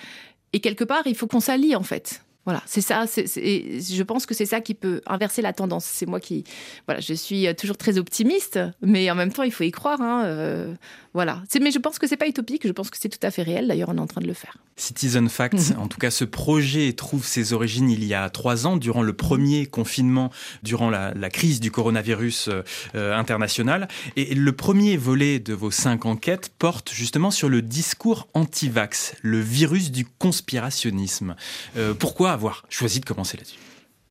Et 0.54 0.60
quelque 0.60 0.84
part, 0.84 1.04
il 1.06 1.16
faut 1.16 1.28
qu'on 1.28 1.40
s'allie 1.40 1.76
en 1.76 1.84
fait. 1.84 2.24
Voilà, 2.46 2.64
c'est 2.66 2.82
ça. 2.82 3.06
je 3.06 4.04
pense 4.04 4.26
que 4.26 4.34
c'est 4.34 4.48
ça 4.48 4.62
qui 4.62 4.74
peut 4.74 5.02
inverser 5.06 5.44
la 5.44 5.54
tendance. 5.54 5.86
C'est 5.86 6.08
moi 6.08 6.20
qui, 6.20 6.44
voilà, 6.88 7.00
je 7.00 7.14
suis 7.14 7.48
toujours 7.56 7.78
très 7.78 8.00
optimiste, 8.00 8.60
mais 8.82 9.12
en 9.12 9.16
même 9.16 9.32
temps, 9.32 9.44
il 9.44 9.52
faut 9.52 9.64
y 9.64 9.72
croire. 9.72 10.02
Hein, 10.02 10.24
euh, 10.26 10.74
voilà. 11.14 11.44
Mais 11.62 11.72
je 11.72 11.78
pense 11.78 12.00
que 12.00 12.08
c'est 12.08 12.18
pas 12.18 12.28
utopique. 12.28 12.66
Je 12.66 12.72
pense 12.72 12.90
que 12.90 12.98
c'est 13.00 13.10
tout 13.10 13.20
à 13.22 13.30
fait 13.30 13.44
réel. 13.44 13.68
D'ailleurs, 13.68 13.90
on 13.90 13.98
est 13.98 14.02
en 14.02 14.08
train 14.08 14.22
de 14.22 14.28
le 14.28 14.34
faire. 14.34 14.58
Citizen 14.78 15.30
Facts, 15.30 15.74
en 15.78 15.88
tout 15.88 16.00
cas, 16.00 16.10
ce 16.10 16.26
projet 16.26 16.94
trouve 16.94 17.26
ses 17.26 17.54
origines 17.54 17.90
il 17.92 18.04
y 18.04 18.16
a 18.16 18.28
trois 18.32 18.66
ans, 18.66 18.78
durant 18.78 19.04
le 19.04 19.14
premier 19.14 19.68
confinement, 19.68 20.32
durant 20.64 20.90
la, 20.90 21.12
crise 21.30 21.60
du 21.60 21.70
coronavirus 21.70 22.50
euh, 22.96 23.16
international. 23.16 23.88
Et 24.16 24.34
le 24.34 24.52
premier 24.52 24.98
volet 24.98 25.40
de 25.40 25.54
vos 25.54 25.70
cinq 25.70 26.06
enquêtes 26.06 26.52
porte 26.58 26.92
justement 26.92 27.30
sur 27.30 27.50
le 27.50 27.62
discours 27.62 28.28
anti-vax, 28.34 29.16
le 29.22 29.40
virus 29.40 29.92
du 29.92 30.06
conspirationnisme. 30.06 31.36
Euh, 31.78 31.94
pourquoi 31.94 32.32
choisi 32.70 33.00
de 33.00 33.06
commencer 33.06 33.38
là-dessus 33.38 33.60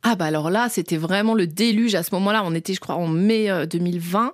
ah 0.02 0.16
bah 0.16 0.24
alors 0.24 0.48
là, 0.48 0.70
c'était 0.70 0.96
vraiment 0.96 1.34
le 1.34 1.46
déluge 1.46 1.94
à 1.94 2.02
ce 2.02 2.14
moment-là. 2.14 2.40
On 2.46 2.54
était, 2.54 2.72
je 2.72 2.80
crois, 2.80 2.94
en 2.94 3.06
mai 3.06 3.50
2020. 3.66 4.32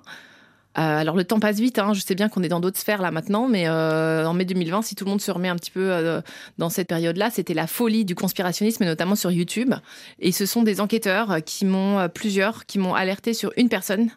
Euh, 0.77 0.81
alors 0.81 1.15
le 1.15 1.23
temps 1.23 1.39
passe 1.39 1.59
vite, 1.59 1.79
hein. 1.79 1.93
je 1.93 2.01
sais 2.01 2.13
bien 2.13 2.29
qu'on 2.29 2.43
est 2.43 2.49
dans 2.49 2.59
d'autres 2.59 2.77
sphères 2.77 3.01
là 3.01 3.09
maintenant, 3.09 3.47
mais 3.47 3.67
euh, 3.67 4.27
en 4.27 4.33
mai 4.33 4.45
2020, 4.45 4.83
si 4.83 4.93
tout 4.93 5.05
le 5.05 5.09
monde 5.09 5.21
se 5.21 5.31
remet 5.31 5.49
un 5.49 5.55
petit 5.55 5.71
peu 5.71 5.91
euh, 5.91 6.21
dans 6.59 6.69
cette 6.69 6.87
période-là, 6.87 7.31
c'était 7.31 7.55
la 7.55 7.65
folie 7.65 8.05
du 8.05 8.13
conspirationnisme, 8.13 8.85
notamment 8.85 9.15
sur 9.15 9.31
YouTube. 9.31 9.73
Et 10.19 10.31
ce 10.31 10.45
sont 10.45 10.61
des 10.61 10.79
enquêteurs 10.79 11.43
qui 11.43 11.65
m'ont, 11.65 12.07
plusieurs, 12.09 12.67
qui 12.67 12.77
m'ont 12.77 12.93
alerté 12.93 13.33
sur 13.33 13.51
une 13.57 13.69
personne 13.69 14.09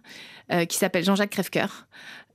qui 0.68 0.76
s'appelle 0.76 1.04
Jean-Jacques 1.04 1.30
Crèvecoeur 1.30 1.86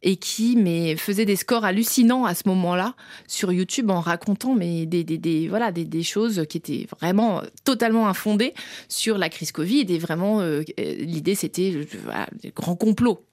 et 0.06 0.16
qui 0.16 0.56
mais, 0.56 0.96
faisait 0.96 1.26
des 1.26 1.36
scores 1.36 1.66
hallucinants 1.66 2.24
à 2.24 2.34
ce 2.34 2.44
moment-là 2.48 2.96
sur 3.28 3.52
YouTube 3.52 3.90
en 3.90 4.00
racontant 4.00 4.56
mais, 4.56 4.86
des, 4.86 5.04
des, 5.04 5.48
voilà, 5.50 5.74
des, 5.74 6.04
choses 6.04 6.46
qui 6.48 6.58
étaient 6.58 6.88
vraiment 7.02 7.42
totalement 7.66 8.08
infondées 8.08 8.54
sur 8.88 9.18
la 9.18 9.28
crise 9.30 9.52
Covid. 9.52 9.86
Et 9.90 9.98
vraiment, 9.98 10.42
l'idée, 10.78 11.36
c'était 11.36 11.88
voilà, 12.04 12.28
des 12.42 12.52
grands 12.52 12.76
complots. 12.76 13.26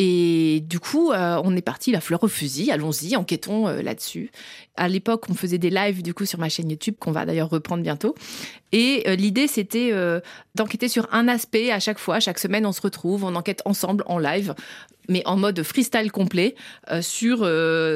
Et 0.00 0.60
du 0.60 0.78
coup, 0.78 1.10
euh, 1.10 1.40
on 1.42 1.56
est 1.56 1.62
parti 1.62 1.90
la 1.90 2.00
fleur 2.00 2.22
au 2.22 2.28
fusil, 2.28 2.70
allons-y, 2.70 3.16
enquêtons 3.16 3.66
euh, 3.66 3.82
là-dessus. 3.82 4.30
À 4.78 4.88
l'époque, 4.88 5.24
on 5.28 5.34
faisait 5.34 5.58
des 5.58 5.70
lives 5.70 6.02
du 6.02 6.14
coup 6.14 6.24
sur 6.24 6.38
ma 6.38 6.48
chaîne 6.48 6.70
YouTube 6.70 6.94
qu'on 6.98 7.12
va 7.12 7.26
d'ailleurs 7.26 7.50
reprendre 7.50 7.82
bientôt. 7.82 8.14
Et 8.72 9.04
euh, 9.06 9.14
l'idée, 9.16 9.46
c'était 9.46 9.92
d'enquêter 10.54 10.88
sur 10.88 11.08
un 11.12 11.28
aspect 11.28 11.70
à 11.70 11.80
chaque 11.80 11.98
fois. 11.98 12.20
Chaque 12.20 12.38
semaine, 12.38 12.64
on 12.66 12.72
se 12.72 12.80
retrouve, 12.80 13.24
on 13.24 13.34
enquête 13.34 13.62
ensemble 13.64 14.04
en 14.06 14.18
live, 14.18 14.54
mais 15.08 15.22
en 15.26 15.36
mode 15.36 15.62
freestyle 15.62 16.12
complet 16.12 16.54
sur 17.00 17.40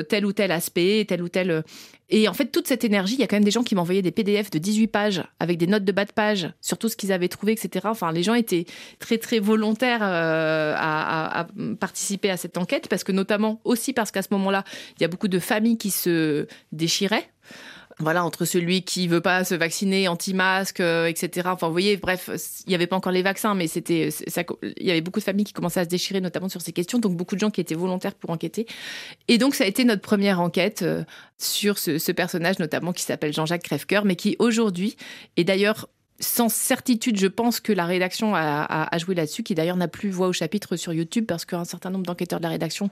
tel 0.09 0.27
ou 0.27 0.33
tel 0.33 0.51
aspect, 0.51 1.05
tel 1.09 1.23
ou 1.23 1.29
tel 1.29 1.65
et 2.15 2.29
en 2.29 2.35
fait, 2.35 2.53
toute 2.53 2.69
cette 2.69 2.85
énergie, 2.85 3.15
il 3.15 3.21
y 3.21 3.23
a 3.23 3.27
quand 3.27 3.37
même 3.37 3.45
des 3.45 3.51
gens 3.51 3.63
qui 3.63 3.75
m'envoyaient 3.75 4.03
des 4.03 4.11
PDF 4.11 4.51
de 4.51 4.59
18 4.59 4.87
pages 4.89 5.23
avec 5.41 5.57
des 5.57 5.67
notes 5.67 5.85
de 5.85 5.93
bas 5.93 6.05
de 6.05 6.13
page 6.13 6.51
sur 6.61 6.77
tout 6.77 6.91
ce 6.91 6.97
qu'ils 6.97 7.11
avaient 7.11 7.29
trouvé, 7.29 7.53
etc. 7.53 7.87
Enfin, 7.89 8.13
les 8.13 8.23
gens 8.23 8.35
étaient 8.35 8.67
très, 8.99 9.17
très 9.17 9.39
volontaires 9.39 10.03
euh, 10.03 10.75
à, 10.77 11.47
participer 11.81 12.29
à 12.29 12.37
cette 12.37 12.59
enquête 12.59 12.87
parce 12.89 13.03
que 13.03 13.13
notamment 13.13 13.63
aussi 13.65 13.95
parce 13.95 14.11
qu'à 14.11 14.21
ce 14.21 14.29
moment-là, 14.33 14.63
il 14.99 15.03
y 15.03 15.05
a 15.07 15.09
beaucoup 15.09 15.27
de 15.27 15.39
familles 15.39 15.79
qui 15.79 15.91
se 15.91 16.47
déchiraient 16.73 17.29
voilà, 17.99 18.25
entre 18.25 18.45
celui 18.45 18.83
qui 18.83 19.07
veut 19.09 19.21
pas 19.21 19.45
se 19.45 19.55
vacciner, 19.55 20.09
anti-masque, 20.09 20.81
euh, 20.81 21.07
etc. 21.07 21.49
Enfin, 21.53 21.67
vous 21.67 21.73
voyez, 21.73 21.97
bref, 21.97 22.31
il 22.67 22.71
n'y 22.71 22.75
avait 22.75 22.87
pas 22.87 22.97
encore 22.97 23.13
les 23.13 23.23
vaccins, 23.23 23.55
mais 23.55 23.69
c'était, 23.69 24.09
il 24.09 24.87
y 24.87 24.91
avait 24.91 25.01
beaucoup 25.01 25.21
de 25.21 25.25
familles 25.25 25.45
qui 25.45 25.53
commençaient 25.53 25.81
à 25.81 25.85
se 25.85 25.89
déchirer, 25.89 26.21
notamment 26.21 26.49
sur 26.49 26.61
ces 26.61 26.73
questions. 26.73 26.99
Donc, 26.99 27.17
beaucoup 27.17 27.35
de 27.35 27.41
gens 27.41 27.51
qui 27.51 27.61
étaient 27.61 27.75
volontaires 27.75 28.15
pour 28.15 28.31
enquêter. 28.31 28.67
Et 29.29 29.39
donc, 29.39 29.55
ça 29.55 29.65
a 29.65 29.67
été 29.67 29.85
notre 29.85 30.03
première 30.03 30.41
enquête 30.41 30.83
euh, 30.83 31.05
sur 31.39 31.79
ce, 31.79 32.13
personnage, 32.13 32.59
notamment 32.59 32.93
qui 32.93 33.03
s'appelle 33.03 33.33
Jean-Jacques 33.33 33.63
Crèvecoeur, 33.63 34.05
mais 34.05 34.17
qui 34.17 34.37
aujourd'hui 34.39 34.97
est 35.37 35.45
d'ailleurs 35.45 35.89
sans 36.23 36.49
certitude, 36.49 37.19
je 37.19 37.27
pense 37.27 37.61
que 37.61 37.73
la 37.73 37.85
rédaction 37.85 38.35
a, 38.35 38.99
joué 38.99 39.15
là-dessus, 39.15 39.43
qui 39.43 39.55
d'ailleurs 39.55 39.77
n'a 39.77 39.89
plus 39.89 40.11
voix 40.11 40.29
au 40.29 40.33
chapitre 40.33 40.77
sur 40.77 40.93
YouTube 40.93 41.25
parce 41.27 41.45
qu'un 41.45 41.65
certain 41.65 41.91
nombre 41.91 42.07
d'enquêteurs 42.07 42.39
de 42.39 42.45
la 42.45 42.51
rédaction 42.51 42.89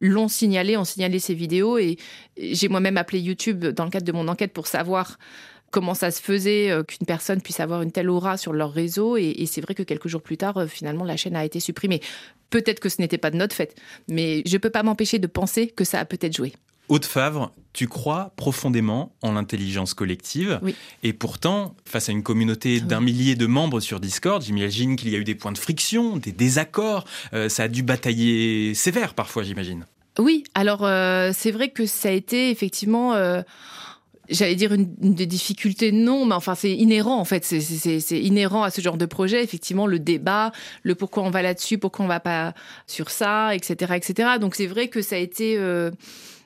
l'ont 0.00 0.28
signalé, 0.28 0.76
ont 0.76 0.84
signalé 0.84 1.18
ces 1.18 1.34
vidéos. 1.34 1.78
Et 1.78 1.96
j'ai 2.36 2.68
moi-même 2.68 2.96
appelé 2.96 3.20
YouTube 3.20 3.64
dans 3.64 3.84
le 3.84 3.90
cadre 3.90 4.06
de 4.06 4.12
mon 4.12 4.28
enquête 4.28 4.52
pour 4.52 4.66
savoir 4.66 5.18
comment 5.70 5.94
ça 5.94 6.12
se 6.12 6.22
faisait 6.22 6.70
euh, 6.70 6.84
qu'une 6.84 7.06
personne 7.06 7.40
puisse 7.40 7.58
avoir 7.58 7.82
une 7.82 7.90
telle 7.90 8.08
aura 8.08 8.36
sur 8.36 8.52
leur 8.52 8.72
réseau. 8.72 9.16
Et, 9.16 9.44
c'est 9.46 9.60
vrai 9.60 9.74
que 9.74 9.82
quelques 9.82 10.06
jours 10.06 10.22
plus 10.22 10.36
tard, 10.36 10.56
euh, 10.58 10.66
finalement, 10.66 11.04
la 11.04 11.16
chaîne 11.16 11.34
a 11.34 11.44
été 11.44 11.58
supprimée. 11.58 12.00
Peut-être 12.50 12.78
que 12.78 12.88
ce 12.88 13.00
n'était 13.00 13.18
pas 13.18 13.30
de 13.30 13.36
notre 13.36 13.56
fait, 13.56 13.74
mais 14.06 14.42
je 14.46 14.52
ne 14.52 14.58
peux 14.58 14.70
pas 14.70 14.84
m'empêcher 14.84 15.18
de 15.18 15.26
penser 15.26 15.66
que 15.66 15.84
ça 15.84 15.98
a 15.98 16.04
peut-être 16.04 16.36
joué. 16.36 16.52
Haute 16.88 17.06
Favre, 17.06 17.52
tu 17.72 17.88
crois 17.88 18.32
profondément 18.36 19.14
en 19.22 19.32
l'intelligence 19.32 19.94
collective. 19.94 20.60
Et 21.02 21.12
pourtant, 21.12 21.74
face 21.84 22.08
à 22.08 22.12
une 22.12 22.22
communauté 22.22 22.80
d'un 22.80 23.00
millier 23.00 23.34
de 23.34 23.46
membres 23.46 23.80
sur 23.80 24.00
Discord, 24.00 24.42
j'imagine 24.42 24.96
qu'il 24.96 25.10
y 25.10 25.16
a 25.16 25.18
eu 25.18 25.24
des 25.24 25.34
points 25.34 25.52
de 25.52 25.58
friction, 25.58 26.16
des 26.16 26.32
désaccords. 26.32 27.04
Euh, 27.32 27.48
ça 27.48 27.64
a 27.64 27.68
dû 27.68 27.82
batailler 27.82 28.74
sévère 28.74 29.14
parfois, 29.14 29.42
j'imagine. 29.42 29.86
Oui, 30.18 30.44
alors 30.54 30.84
euh, 30.84 31.32
c'est 31.34 31.50
vrai 31.50 31.70
que 31.70 31.86
ça 31.86 32.08
a 32.08 32.12
été 32.12 32.50
effectivement... 32.50 33.14
Euh, 33.14 33.42
j'allais 34.30 34.54
dire 34.54 34.72
une, 34.72 34.94
des 35.00 35.26
difficultés, 35.26 35.92
non, 35.92 36.24
mais 36.24 36.34
enfin 36.34 36.54
c'est 36.54 36.72
inhérent 36.72 37.18
en 37.18 37.26
fait, 37.26 37.44
c'est 37.44 38.18
inhérent 38.18 38.62
à 38.62 38.70
ce 38.70 38.80
genre 38.80 38.96
de 38.96 39.04
projet, 39.04 39.44
effectivement 39.44 39.86
le 39.86 39.98
débat, 39.98 40.50
le 40.82 40.94
pourquoi 40.94 41.24
on 41.24 41.30
va 41.30 41.42
là-dessus, 41.42 41.76
pourquoi 41.76 42.06
on 42.06 42.08
va 42.08 42.20
pas 42.20 42.54
sur 42.86 43.10
ça, 43.10 43.54
etc., 43.54 43.92
etc. 43.94 44.28
Donc 44.40 44.54
c'est 44.54 44.66
vrai 44.66 44.88
que 44.88 45.02
ça 45.02 45.16
a 45.16 45.18
été 45.18 45.58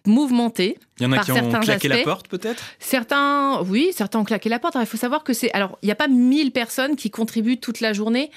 mouvementé. 0.09 0.79
Il 0.99 1.05
y 1.05 1.07
en 1.07 1.13
a 1.13 1.19
qui 1.19 1.33
ont 1.33 1.51
claqué 1.61 1.89
la 1.89 2.03
porte 2.03 2.29
peut-être? 2.29 2.63
Certains, 2.81 3.63
oui, 3.63 3.91
certains 3.95 4.19
ont 4.19 4.25
claqué 4.25 4.49
la 4.49 4.59
porte. 4.59 4.77
il 4.81 4.87
faut 4.87 4.97
savoir 4.97 5.23
que 5.23 5.33
c'est. 5.33 5.53
Alors, 5.53 5.79
il 5.83 5.87
n'y 5.87 5.93
a 5.93 5.97
pas 5.97 6.09
1000 6.09 6.51
personnes 6.51 6.97
qui 6.97 7.11
contribuent 7.11 7.59
toute 7.59 7.81
la 7.81 7.93
journée 7.93 8.31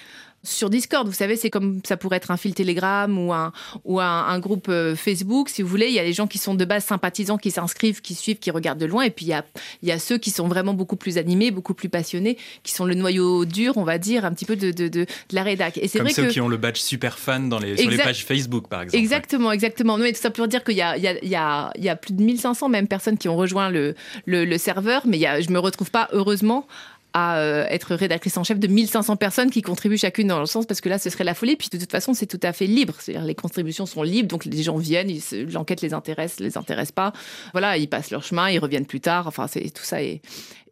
sur 0.43 0.69
Discord. 0.69 1.07
Vous 1.07 1.13
savez, 1.13 1.35
c'est 1.35 1.49
comme 1.49 1.81
ça 1.85 1.97
pourrait 1.97 2.17
être 2.17 2.31
un 2.31 2.37
fil 2.37 2.53
Telegram 2.53 3.17
ou 3.17 3.33
un, 3.33 3.51
ou 3.85 3.99
un, 3.99 4.39
groupe 4.39 4.67
euh, 4.69 4.95
Facebook, 4.95 5.49
si 5.49 5.61
vous 5.61 5.67
voulez. 5.67 5.87
Il 5.87 5.93
y 5.93 5.99
a 5.99 6.03
les 6.03 6.13
gens 6.13 6.27
qui 6.27 6.37
sont 6.37 6.55
de 6.55 6.65
base 6.65 6.83
sympathisants, 6.85 7.37
qui 7.37 7.51
s'inscrivent, 7.51 8.01
qui 8.01 8.15
suivent, 8.15 8.39
qui 8.39 8.51
regardent 8.51 8.79
de 8.79 8.85
loin. 8.85 9.03
Et 9.03 9.11
puis, 9.11 9.25
il 9.25 9.29
y 9.29 9.33
a, 9.33 9.45
il 9.81 9.89
y 9.89 9.91
a 9.91 9.99
ceux 9.99 10.17
qui 10.17 10.31
sont 10.31 10.47
vraiment 10.47 10.73
beaucoup 10.73 10.95
plus 10.95 11.17
animés, 11.17 11.51
beaucoup 11.51 11.73
plus 11.73 11.89
passionnés, 11.89 12.37
qui 12.63 12.73
sont 12.73 12.85
le 12.85 12.95
noyau 12.95 13.45
dur, 13.45 13.77
on 13.77 13.83
va 13.83 13.97
dire, 13.97 14.25
un 14.25 14.33
petit 14.33 14.45
peu 14.45 14.55
de, 14.55 14.71
de, 14.71 14.87
de, 14.87 15.05
la 15.31 15.43
rédac. 15.43 15.77
Et 15.77 15.87
c'est 15.87 15.99
comme 15.99 16.09
ceux 16.09 16.27
qui 16.27 16.41
ont 16.41 16.47
le 16.47 16.57
badge 16.57 16.77
super 16.77 17.19
fan 17.19 17.49
dans 17.49 17.59
les, 17.59 17.77
sur 17.77 17.89
les 17.89 17.97
pages 17.97 18.25
Facebook, 18.25 18.67
par 18.67 18.81
exemple. 18.81 19.01
Exactement, 19.01 19.51
exactement. 19.51 19.97
Mais 19.97 20.13
tout 20.13 20.21
ça 20.21 20.31
pour 20.31 20.47
dire 20.47 20.63
qu'il 20.63 20.75
y 20.75 20.81
a, 20.81 20.97
il 20.97 21.03
y, 21.03 21.07
a, 21.07 21.23
il 21.23 21.29
y, 21.29 21.35
a, 21.35 21.71
il 21.75 21.83
y 21.83 21.89
a 21.89 21.95
plus 21.95 22.13
de 22.13 22.23
1500 22.23 22.69
même 22.69 22.87
personnes 22.87 23.17
qui 23.17 23.29
ont 23.29 23.37
rejoint 23.37 23.69
le, 23.69 23.95
le, 24.25 24.45
le 24.45 24.57
serveur. 24.57 25.03
Mais 25.05 25.17
il 25.17 25.21
y 25.21 25.27
a, 25.27 25.39
je 25.41 25.49
me 25.51 25.59
retrouve 25.59 25.91
pas, 25.91 26.09
heureusement, 26.13 26.67
à 27.13 27.37
euh, 27.39 27.65
être 27.69 27.95
rédactrice 27.95 28.37
en 28.37 28.43
chef 28.43 28.59
de 28.59 28.67
1500 28.67 29.15
personnes 29.17 29.49
qui 29.49 29.61
contribuent 29.61 29.97
chacune 29.97 30.27
dans 30.27 30.39
le 30.39 30.45
sens 30.45 30.65
parce 30.65 30.81
que 30.81 30.89
là 30.89 30.97
ce 30.97 31.09
serait 31.09 31.23
la 31.23 31.33
folie. 31.33 31.55
Puis 31.55 31.69
de 31.71 31.77
toute 31.77 31.91
façon 31.91 32.13
c'est 32.13 32.25
tout 32.25 32.39
à 32.43 32.53
fait 32.53 32.67
libre. 32.67 32.95
C'est-à-dire 32.99 33.25
les 33.25 33.35
contributions 33.35 33.85
sont 33.85 34.03
libres 34.03 34.29
donc 34.29 34.45
les 34.45 34.63
gens 34.63 34.77
viennent 34.77 35.11
l'enquête 35.51 35.81
les 35.81 35.93
intéresse 35.93 36.39
les 36.39 36.57
intéresse 36.57 36.91
pas. 36.91 37.13
Voilà 37.51 37.77
ils 37.77 37.87
passent 37.87 38.11
leur 38.11 38.23
chemin 38.23 38.49
ils 38.49 38.59
reviennent 38.59 38.85
plus 38.85 39.01
tard. 39.01 39.27
Enfin 39.27 39.47
c'est 39.47 39.69
tout 39.71 39.83
ça 39.83 40.01
est 40.01 40.21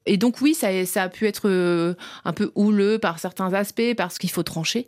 et 0.05 0.17
donc 0.17 0.41
oui, 0.41 0.53
ça, 0.53 0.85
ça, 0.85 1.03
a 1.03 1.09
pu 1.09 1.27
être 1.27 1.47
euh, 1.49 1.93
un 2.25 2.33
peu 2.33 2.51
houleux 2.55 2.99
par 2.99 3.19
certains 3.19 3.53
aspects 3.53 3.93
parce 3.95 4.17
qu'il 4.17 4.31
faut 4.31 4.43
trancher. 4.43 4.87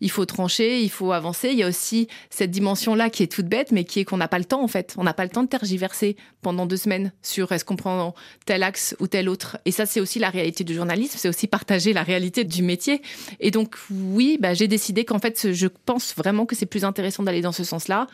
Il 0.00 0.10
faut 0.10 0.24
trancher, 0.24 0.80
il 0.80 0.90
faut 0.90 1.12
avancer. 1.12 1.50
Il 1.50 1.58
y 1.58 1.62
a 1.62 1.68
aussi 1.68 2.08
cette 2.30 2.50
dimension-là 2.50 3.10
qui 3.10 3.22
est 3.22 3.30
toute 3.30 3.46
bête, 3.46 3.70
mais 3.70 3.84
qui 3.84 4.00
est 4.00 4.04
qu'on 4.04 4.16
n'a 4.16 4.28
pas 4.28 4.38
le 4.38 4.44
temps 4.44 4.62
en 4.62 4.68
fait. 4.68 4.94
On 4.96 5.04
n'a 5.04 5.14
pas 5.14 5.24
le 5.24 5.30
temps 5.30 5.42
de 5.42 5.48
tergiverser 5.48 6.16
pendant 6.42 6.66
deux 6.66 6.78
semaines 6.78 7.12
sur 7.22 7.52
est-ce 7.52 7.64
qu'on 7.64 7.76
prend 7.76 8.14
tel 8.44 8.62
axe 8.62 8.96
ou 8.98 9.06
tel 9.06 9.28
autre. 9.28 9.58
Et 9.66 9.70
ça, 9.70 9.86
c'est 9.86 10.00
aussi 10.00 10.18
la 10.18 10.30
réalité 10.30 10.64
du 10.64 10.74
journalisme, 10.74 11.16
c'est 11.18 11.28
aussi 11.28 11.46
partager 11.46 11.92
la 11.92 12.02
réalité 12.02 12.44
du 12.44 12.62
métier. 12.62 13.02
Et 13.40 13.50
donc 13.50 13.76
oui, 13.90 14.38
bah, 14.40 14.54
j'ai 14.54 14.68
décidé 14.68 15.04
qu'en 15.04 15.18
fait, 15.18 15.52
je 15.52 15.66
pense 15.66 16.14
vraiment 16.16 16.46
que 16.46 16.56
c'est 16.56 16.66
plus 16.66 16.84
intéressant 16.84 17.22
d'aller 17.22 17.42
dans 17.42 17.52
ce 17.52 17.64
sens-là. 17.64 18.06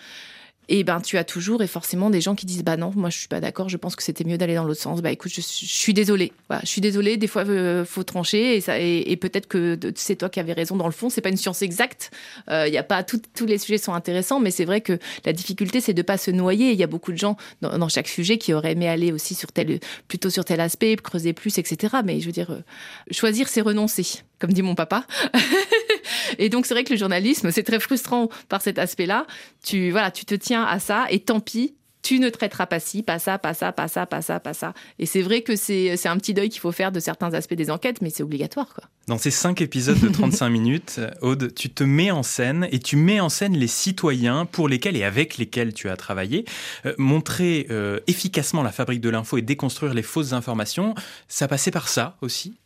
Et 0.68 0.84
ben 0.84 1.00
tu 1.00 1.18
as 1.18 1.24
toujours 1.24 1.62
et 1.62 1.66
forcément 1.66 2.08
des 2.08 2.20
gens 2.20 2.34
qui 2.34 2.46
disent 2.46 2.62
bah 2.62 2.76
non 2.76 2.92
moi 2.94 3.10
je 3.10 3.18
suis 3.18 3.28
pas 3.28 3.40
d'accord 3.40 3.68
je 3.68 3.76
pense 3.76 3.96
que 3.96 4.02
c'était 4.02 4.24
mieux 4.24 4.38
d'aller 4.38 4.54
dans 4.54 4.64
l'autre 4.64 4.80
sens. 4.80 5.02
Bah 5.02 5.10
écoute 5.10 5.32
je, 5.34 5.40
suis 5.40 5.92
désolée. 5.92 6.32
Je 6.62 6.68
suis 6.68 6.80
désolée 6.80 7.16
des 7.16 7.26
fois 7.26 7.44
euh, 7.46 7.84
faut 7.84 8.04
trancher 8.04 8.62
et, 8.68 9.16
peut-être 9.16 9.48
que 9.48 9.78
c'est 9.96 10.16
toi 10.16 10.28
qui 10.28 10.40
avais 10.40 10.52
raison 10.52 10.76
dans 10.76 10.86
le 10.86 10.92
fond 10.92 11.10
c'est 11.10 11.20
pas 11.20 11.30
une 11.30 11.36
science 11.36 11.62
exacte. 11.62 12.10
Il 12.46 12.52
euh, 12.52 12.68
y 12.68 12.78
a 12.78 12.84
pas 12.84 13.02
tous 13.02 13.46
les 13.46 13.58
sujets 13.58 13.78
sont 13.78 13.92
intéressants 13.92 14.38
mais 14.38 14.52
c'est 14.52 14.64
vrai 14.64 14.80
que 14.80 14.98
la 15.24 15.32
difficulté 15.32 15.80
c'est 15.80 15.94
de 15.94 16.02
pas 16.02 16.16
se 16.16 16.30
noyer. 16.30 16.70
Il 16.70 16.78
y 16.78 16.84
a 16.84 16.88
beaucoup 16.88 17.12
de 17.12 17.18
gens 17.18 17.36
dans, 17.60 17.88
chaque 17.88 18.08
sujet 18.08 18.38
qui 18.38 18.54
auraient 18.54 18.72
aimé 18.72 18.88
aller 18.88 19.12
aussi 19.12 19.34
sur 19.34 19.50
tel 19.50 19.80
plutôt 20.06 20.30
sur 20.30 20.44
tel 20.44 20.60
aspect 20.60 20.96
creuser 20.96 21.32
plus 21.32 21.58
etc 21.58 21.96
mais 22.04 22.20
je 22.20 22.26
veux 22.26 22.32
dire 22.32 22.52
euh, 22.52 22.62
choisir 23.10 23.48
c'est 23.48 23.60
renoncer 23.60 24.22
comme 24.42 24.52
dit 24.52 24.62
mon 24.62 24.74
papa 24.74 25.06
Et 26.38 26.48
donc, 26.48 26.66
c'est 26.66 26.74
vrai 26.74 26.82
que 26.82 26.92
le 26.92 26.98
journalisme, 26.98 27.52
c'est 27.52 27.62
très 27.62 27.78
frustrant 27.78 28.28
par 28.48 28.60
cet 28.60 28.78
aspect-là. 28.78 29.26
Tu, 29.62 29.92
voilà, 29.92 30.10
tu 30.10 30.24
te 30.24 30.34
tiens 30.34 30.64
à 30.64 30.80
ça 30.80 31.06
et 31.10 31.20
tant 31.20 31.38
pis, 31.38 31.76
tu 32.02 32.18
ne 32.18 32.28
traiteras 32.28 32.66
pas 32.66 32.80
ci, 32.80 33.04
pas 33.04 33.20
ça, 33.20 33.38
pas 33.38 33.54
ça, 33.54 33.70
pas 33.70 33.86
ça, 33.86 34.04
pas 34.04 34.20
ça, 34.20 34.40
pas 34.40 34.52
ça. 34.52 34.74
Et 34.98 35.06
c'est 35.06 35.22
vrai 35.22 35.42
que 35.42 35.54
c'est 35.54 36.06
un 36.06 36.16
petit 36.16 36.34
deuil 36.34 36.48
qu'il 36.48 36.60
faut 36.60 36.72
faire 36.72 36.90
de 36.90 36.98
certains 36.98 37.32
aspects 37.34 37.54
des 37.54 37.70
enquêtes, 37.70 38.02
mais 38.02 38.10
c'est 38.10 38.24
obligatoire. 38.24 38.74
Quoi. 38.74 38.82
Dans 39.06 39.18
ces 39.18 39.30
cinq 39.30 39.60
épisodes 39.60 40.00
de 40.00 40.08
35 40.08 40.48
minutes, 40.50 41.00
Aude, 41.20 41.54
tu 41.54 41.70
te 41.70 41.84
mets 41.84 42.10
en 42.10 42.24
scène 42.24 42.66
et 42.72 42.80
tu 42.80 42.96
mets 42.96 43.20
en 43.20 43.28
scène 43.28 43.56
les 43.56 43.68
citoyens 43.68 44.44
pour 44.46 44.68
lesquels 44.68 44.96
et 44.96 45.04
avec 45.04 45.38
lesquels 45.38 45.72
tu 45.72 45.88
as 45.88 45.96
travaillé. 45.96 46.44
Euh, 46.86 46.94
montrer 46.98 47.68
euh, 47.70 48.00
efficacement 48.08 48.64
la 48.64 48.72
fabrique 48.72 49.00
de 49.00 49.08
l'info 49.08 49.38
et 49.38 49.42
déconstruire 49.42 49.94
les 49.94 50.02
fausses 50.02 50.32
informations, 50.32 50.96
ça 51.28 51.46
passait 51.46 51.70
par 51.70 51.86
ça 51.86 52.16
aussi? 52.20 52.58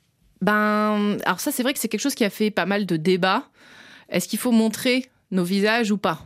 Ben, 0.47 1.19
alors 1.25 1.41
ça, 1.41 1.51
c'est 1.51 1.65
vrai 1.65 1.73
que 1.73 1.81
c'est 1.81 1.89
quelque 1.89 2.01
chose 2.01 2.15
qui 2.15 2.25
a 2.25 2.31
fait 2.31 2.53
pas 2.53 2.67
mal 2.67 2.87
de 2.87 2.97
débats. 2.97 3.49
Est-ce 4.09 4.29
qu'il 4.29 4.39
faut 4.39 4.53
montrer 4.53 5.11
nos 5.33 5.43
visages 5.43 5.91
ou 5.91 5.99
pas? 5.99 6.21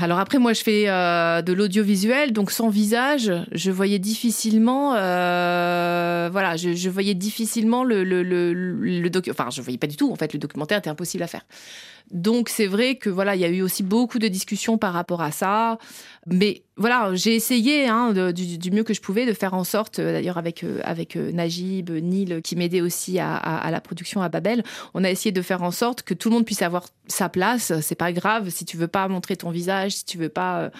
Alors 0.00 0.18
après, 0.18 0.38
moi, 0.38 0.54
je 0.54 0.62
fais 0.62 0.88
euh, 0.88 1.42
de 1.42 1.52
l'audiovisuel, 1.52 2.32
donc 2.32 2.50
sans 2.50 2.70
visage, 2.70 3.30
je 3.52 3.70
voyais 3.70 3.98
difficilement, 3.98 4.94
euh, 4.94 6.30
voilà, 6.32 6.56
je, 6.56 6.88
voyais 6.88 7.12
difficilement 7.12 7.84
le, 7.84 8.02
le, 8.02 9.10
enfin, 9.30 9.50
je 9.50 9.60
voyais 9.60 9.76
pas 9.76 9.86
du 9.86 9.96
tout. 9.96 10.10
En 10.10 10.16
fait, 10.16 10.32
le 10.32 10.38
documentaire 10.38 10.78
était 10.78 10.88
impossible 10.88 11.22
à 11.22 11.26
faire. 11.26 11.44
Donc 12.10 12.48
c'est 12.48 12.66
vrai 12.66 12.96
que 12.96 13.10
voilà, 13.10 13.34
il 13.34 13.40
y 13.40 13.44
a 13.44 13.48
eu 13.48 13.62
aussi 13.62 13.82
beaucoup 13.82 14.18
de 14.18 14.28
discussions 14.28 14.78
par 14.78 14.92
rapport 14.92 15.22
à 15.22 15.30
ça. 15.30 15.78
Mais 16.26 16.62
voilà, 16.76 17.10
j'ai 17.14 17.36
essayé 17.36 17.86
hein, 17.86 18.12
du, 18.12 18.70
mieux 18.72 18.82
que 18.82 18.94
je 18.94 19.00
pouvais 19.00 19.26
de 19.26 19.32
faire 19.32 19.54
en 19.54 19.62
sorte, 19.62 20.00
euh, 20.00 20.12
d'ailleurs 20.12 20.38
avec 20.38 20.64
euh, 20.64 20.80
avec 20.82 21.14
euh, 21.14 21.30
Najib, 21.30 21.90
Nil, 21.90 22.40
qui 22.42 22.56
m'aidait 22.56 22.80
aussi 22.80 23.20
à, 23.20 23.68
la 23.70 23.80
production 23.80 24.22
à 24.22 24.28
Babel, 24.28 24.64
on 24.94 25.04
a 25.04 25.10
essayé 25.10 25.30
de 25.30 25.42
faire 25.42 25.62
en 25.62 25.70
sorte 25.70 26.02
que 26.02 26.14
tout 26.14 26.30
le 26.30 26.34
monde 26.34 26.44
puisse 26.44 26.62
avoir 26.62 26.88
sa 27.06 27.28
place. 27.28 27.72
C'est 27.80 27.94
pas 27.94 28.12
grave 28.12 28.48
si 28.48 28.64
tu 28.64 28.76
veux 28.76 28.88
pas 28.88 29.06
montrer 29.08 29.36
ton 29.36 29.50
visage, 29.50 29.92
si 29.92 30.04
tu 30.04 30.18
veux 30.18 30.28
pas, 30.28 30.70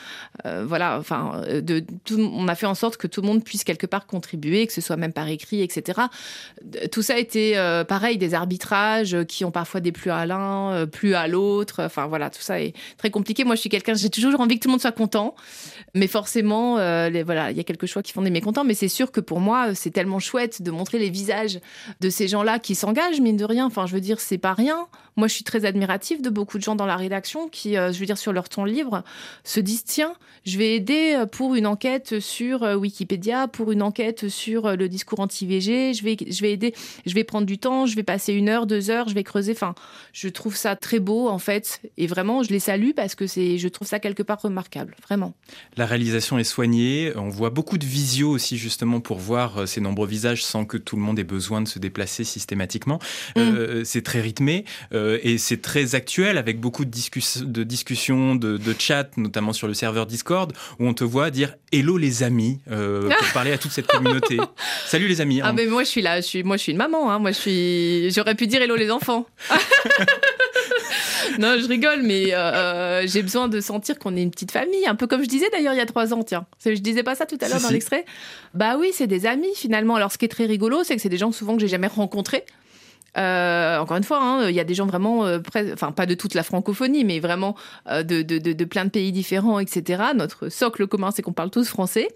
voilà, 0.44 0.98
enfin, 0.98 1.42
on 2.10 2.48
a 2.48 2.54
fait 2.54 2.66
en 2.66 2.74
sorte 2.74 2.96
que 2.96 3.06
tout 3.06 3.20
le 3.20 3.26
monde 3.26 3.44
puisse 3.44 3.64
quelque 3.64 3.86
part 3.86 4.06
contribuer, 4.06 4.66
que 4.66 4.72
ce 4.72 4.80
soit 4.80 4.96
même 4.96 5.12
par 5.12 5.28
écrit, 5.28 5.62
etc. 5.62 6.00
Tout 6.90 7.02
ça 7.02 7.14
a 7.14 7.18
été 7.18 7.54
pareil, 7.88 8.18
des 8.18 8.34
arbitrages 8.34 9.24
qui 9.28 9.44
ont 9.44 9.50
parfois 9.50 9.80
déplu 9.80 10.10
à 10.10 10.26
l'un, 10.26 10.86
plus 10.86 11.13
à 11.14 11.28
l'autre. 11.28 11.82
Enfin 11.82 12.06
voilà, 12.06 12.30
tout 12.30 12.42
ça 12.42 12.60
est 12.60 12.74
très 12.98 13.10
compliqué. 13.10 13.44
Moi, 13.44 13.54
je 13.54 13.60
suis 13.60 13.70
quelqu'un, 13.70 13.94
j'ai 13.94 14.10
toujours 14.10 14.40
envie 14.40 14.56
que 14.56 14.62
tout 14.62 14.68
le 14.68 14.72
monde 14.72 14.80
soit 14.80 14.92
content, 14.92 15.34
mais 15.94 16.08
forcément, 16.08 16.78
euh, 16.78 17.22
voilà, 17.24 17.52
il 17.52 17.56
y 17.56 17.60
a 17.60 17.64
quelques 17.64 17.86
choix 17.86 18.02
qui 18.02 18.12
font 18.12 18.22
des 18.22 18.30
mécontents. 18.30 18.64
Mais 18.64 18.74
c'est 18.74 18.88
sûr 18.88 19.12
que 19.12 19.20
pour 19.20 19.40
moi, 19.40 19.74
c'est 19.74 19.90
tellement 19.90 20.18
chouette 20.18 20.60
de 20.60 20.70
montrer 20.72 20.98
les 20.98 21.08
visages 21.08 21.60
de 22.00 22.10
ces 22.10 22.26
gens-là 22.26 22.58
qui 22.58 22.74
s'engagent, 22.74 23.20
mine 23.20 23.36
de 23.36 23.44
rien. 23.44 23.66
Enfin, 23.66 23.86
je 23.86 23.94
veux 23.94 24.00
dire, 24.00 24.18
c'est 24.20 24.38
pas 24.38 24.54
rien. 24.54 24.88
Moi, 25.16 25.28
je 25.28 25.34
suis 25.34 25.44
très 25.44 25.64
admirative 25.64 26.20
de 26.20 26.30
beaucoup 26.30 26.58
de 26.58 26.64
gens 26.64 26.74
dans 26.74 26.86
la 26.86 26.96
rédaction 26.96 27.48
qui, 27.48 27.76
euh, 27.76 27.92
je 27.92 28.00
veux 28.00 28.06
dire, 28.06 28.18
sur 28.18 28.32
leur 28.32 28.48
temps 28.48 28.64
libre, 28.64 29.04
se 29.44 29.60
disent 29.60 29.84
tiens, 29.84 30.14
je 30.44 30.58
vais 30.58 30.74
aider 30.74 31.14
euh, 31.14 31.26
pour 31.26 31.54
une 31.54 31.66
enquête 31.66 32.18
sur 32.18 32.62
Wikipédia, 32.62 33.46
pour 33.46 33.70
une 33.70 33.82
enquête 33.82 34.28
sur 34.28 34.76
le 34.76 34.88
discours 34.88 35.20
anti-VG. 35.20 35.94
Je 35.94 36.02
vais, 36.02 36.16
je 36.28 36.40
vais 36.40 36.52
aider, 36.52 36.74
je 37.06 37.14
vais 37.14 37.22
prendre 37.22 37.46
du 37.46 37.58
temps, 37.58 37.86
je 37.86 37.94
vais 37.94 38.02
passer 38.02 38.32
une 38.32 38.48
heure, 38.48 38.66
deux 38.66 38.90
heures, 38.90 39.08
je 39.08 39.14
vais 39.14 39.22
creuser. 39.22 39.52
Enfin, 39.52 39.76
je 40.12 40.28
trouve 40.28 40.56
ça 40.56 40.74
très 40.74 40.98
beau 40.98 41.28
en 41.28 41.38
fait, 41.38 41.80
et 41.96 42.08
vraiment, 42.08 42.42
je 42.42 42.50
les 42.50 42.58
salue 42.58 42.90
parce 42.96 43.14
que 43.14 43.28
c'est, 43.28 43.58
je 43.58 43.68
trouve 43.68 43.86
ça 43.86 44.00
quelque 44.00 44.24
part 44.24 44.40
remarquable, 44.42 44.96
vraiment. 45.06 45.34
Réalisation 45.86 46.38
est 46.38 46.44
soignée. 46.44 47.12
On 47.16 47.28
voit 47.28 47.50
beaucoup 47.50 47.78
de 47.78 47.84
visio 47.84 48.30
aussi 48.30 48.58
justement 48.58 49.00
pour 49.00 49.18
voir 49.18 49.58
euh, 49.62 49.66
ces 49.66 49.80
nombreux 49.80 50.06
visages 50.06 50.44
sans 50.44 50.64
que 50.64 50.76
tout 50.76 50.96
le 50.96 51.02
monde 51.02 51.18
ait 51.18 51.24
besoin 51.24 51.60
de 51.60 51.68
se 51.68 51.78
déplacer 51.78 52.24
systématiquement. 52.24 52.98
Mm. 53.36 53.40
Euh, 53.40 53.84
c'est 53.84 54.02
très 54.02 54.20
rythmé 54.20 54.64
euh, 54.92 55.18
et 55.22 55.38
c'est 55.38 55.60
très 55.60 55.94
actuel 55.94 56.38
avec 56.38 56.60
beaucoup 56.60 56.84
de, 56.84 56.90
de 57.44 57.62
discussions, 57.64 58.34
de, 58.34 58.56
de 58.56 58.74
chat, 58.78 59.16
notamment 59.16 59.52
sur 59.52 59.68
le 59.68 59.74
serveur 59.74 60.06
Discord, 60.06 60.52
où 60.78 60.86
on 60.86 60.94
te 60.94 61.04
voit 61.04 61.30
dire 61.30 61.54
Hello 61.72 61.96
les 61.96 62.22
amis, 62.22 62.60
euh, 62.70 63.08
pour 63.18 63.32
parler 63.32 63.52
à 63.52 63.58
toute 63.58 63.72
cette 63.72 63.86
communauté. 63.86 64.38
Salut 64.86 65.08
les 65.08 65.20
amis. 65.20 65.40
Ah, 65.42 65.52
mais 65.52 65.66
moi 65.66 65.84
je 65.84 65.88
suis 65.88 66.02
là, 66.02 66.20
je 66.20 66.26
suis, 66.26 66.42
moi 66.42 66.56
je 66.56 66.62
suis 66.62 66.72
une 66.72 66.78
maman, 66.78 67.10
hein. 67.10 67.18
moi 67.18 67.32
je 67.32 67.38
suis. 67.38 68.10
J'aurais 68.12 68.34
pu 68.34 68.46
dire 68.46 68.62
Hello 68.62 68.76
les 68.76 68.90
enfants. 68.90 69.26
non, 71.38 71.56
je 71.58 71.66
rigole, 71.68 72.02
mais 72.02 72.32
euh, 72.32 72.38
euh, 72.38 73.02
j'ai 73.06 73.22
besoin 73.22 73.48
de 73.48 73.60
sentir 73.60 73.98
qu'on 73.98 74.16
est 74.16 74.22
une 74.22 74.30
petite 74.30 74.50
famille, 74.50 74.86
un 74.86 74.94
peu 74.94 75.06
comme 75.06 75.22
je 75.22 75.28
disais 75.28 75.48
d'ailleurs 75.50 75.74
il 75.74 75.78
y 75.78 75.80
a 75.80 75.86
trois 75.86 76.12
ans, 76.14 76.22
tiens. 76.22 76.46
Je 76.64 76.72
disais 76.72 77.02
pas 77.02 77.14
ça 77.14 77.26
tout 77.26 77.38
à 77.40 77.48
l'heure 77.48 77.60
dans 77.60 77.70
l'extrait. 77.70 78.04
Bah 78.54 78.76
oui, 78.78 78.90
c'est 78.92 79.06
des 79.06 79.26
amis 79.26 79.54
finalement. 79.54 79.96
Alors 79.96 80.12
ce 80.12 80.18
qui 80.18 80.24
est 80.24 80.28
très 80.28 80.46
rigolo, 80.46 80.84
c'est 80.84 80.96
que 80.96 81.02
c'est 81.02 81.08
des 81.08 81.16
gens 81.16 81.32
souvent 81.32 81.54
que 81.54 81.60
j'ai 81.60 81.68
jamais 81.68 81.86
rencontrés. 81.86 82.44
Euh, 83.16 83.78
encore 83.78 83.96
une 83.96 84.04
fois, 84.04 84.20
hein, 84.20 84.48
il 84.48 84.54
y 84.56 84.60
a 84.60 84.64
des 84.64 84.74
gens 84.74 84.86
vraiment, 84.86 85.20
enfin 85.72 85.92
pas 85.92 86.06
de 86.06 86.14
toute 86.14 86.34
la 86.34 86.42
francophonie, 86.42 87.04
mais 87.04 87.20
vraiment 87.20 87.54
de, 87.88 88.22
de, 88.22 88.38
de, 88.38 88.64
plein 88.64 88.84
de 88.84 88.90
pays 88.90 89.12
différents, 89.12 89.60
etc. 89.60 90.02
Notre 90.14 90.48
socle 90.48 90.86
commun, 90.86 91.10
c'est 91.12 91.22
qu'on 91.22 91.32
parle 91.32 91.50
tous 91.50 91.68
français. 91.68 92.08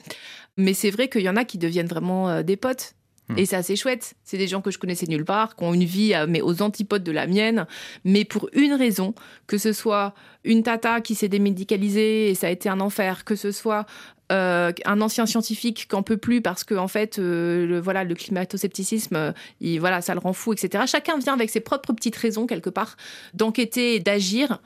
Mais 0.56 0.75
c'est 0.75 0.90
vrai 0.90 1.08
qu'il 1.08 1.22
y 1.22 1.28
en 1.28 1.37
a 1.37 1.44
qui 1.44 1.56
deviennent 1.56 1.87
vraiment 1.87 2.42
des 2.42 2.56
potes. 2.56 2.94
Et 3.37 3.47
c'est 3.47 3.56
assez 3.56 3.76
chouette. 3.76 4.14
C'est 4.25 4.38
des 4.38 4.49
gens 4.49 4.61
que 4.61 4.70
je 4.70 4.78
connaissais 4.78 5.06
nulle 5.06 5.25
part, 5.25 5.56
qui 5.56 5.64
ont 5.64 5.75
une 5.75 5.85
vie 5.85 6.14
euh, 6.14 6.26
mais 6.28 6.40
aux 6.40 6.62
antipodes 6.62 7.04
de 7.04 7.12
la 7.12 7.26
mienne, 7.26 7.66
mais 8.04 8.25
pour 8.25 8.49
une 8.52 8.73
raison, 8.73 9.14
que 9.47 9.58
ce 9.58 9.73
soit 9.73 10.14
une 10.44 10.62
tata 10.62 11.00
qui 11.00 11.14
s'est 11.14 11.28
démédicalisée 11.28 12.30
et 12.30 12.35
ça 12.35 12.47
a 12.47 12.50
été 12.50 12.68
un 12.68 12.80
enfer, 12.80 13.25
que 13.25 13.37
ce 13.37 13.52
soit 13.52 13.85
euh, 14.30 14.73
un 14.85 15.00
ancien 15.00 15.26
scientifique 15.26 15.87
qui 15.88 15.97
en 15.97 16.02
peut 16.02 16.18
plus 16.18 16.42
parce 16.42 16.62
que 16.62 16.75
en 16.75 16.88
fait 16.88 17.18
euh, 17.18 17.66
le, 17.66 17.80
voilà 17.80 18.04
le 18.04 18.14
climato-scepticisme 18.14 19.32
il, 19.62 19.80
voilà 19.80 20.02
ça 20.02 20.12
le 20.12 20.20
rend 20.20 20.35
fou 20.35 20.52
etc 20.52 20.85
chacun 20.87 21.16
vient 21.16 21.32
avec 21.32 21.49
ses 21.49 21.61
propres 21.61 21.94
petites 21.94 22.16
raisons 22.16 22.47
quelque 22.47 22.68
part 22.68 22.99
d'enquêter 23.32 23.94
et 23.94 24.00
d'agir. 24.00 24.61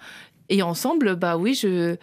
Et 0.48 0.62
ensemble 0.62 1.14
bah 1.14 1.36
oui 1.36 1.54
je 1.54 1.96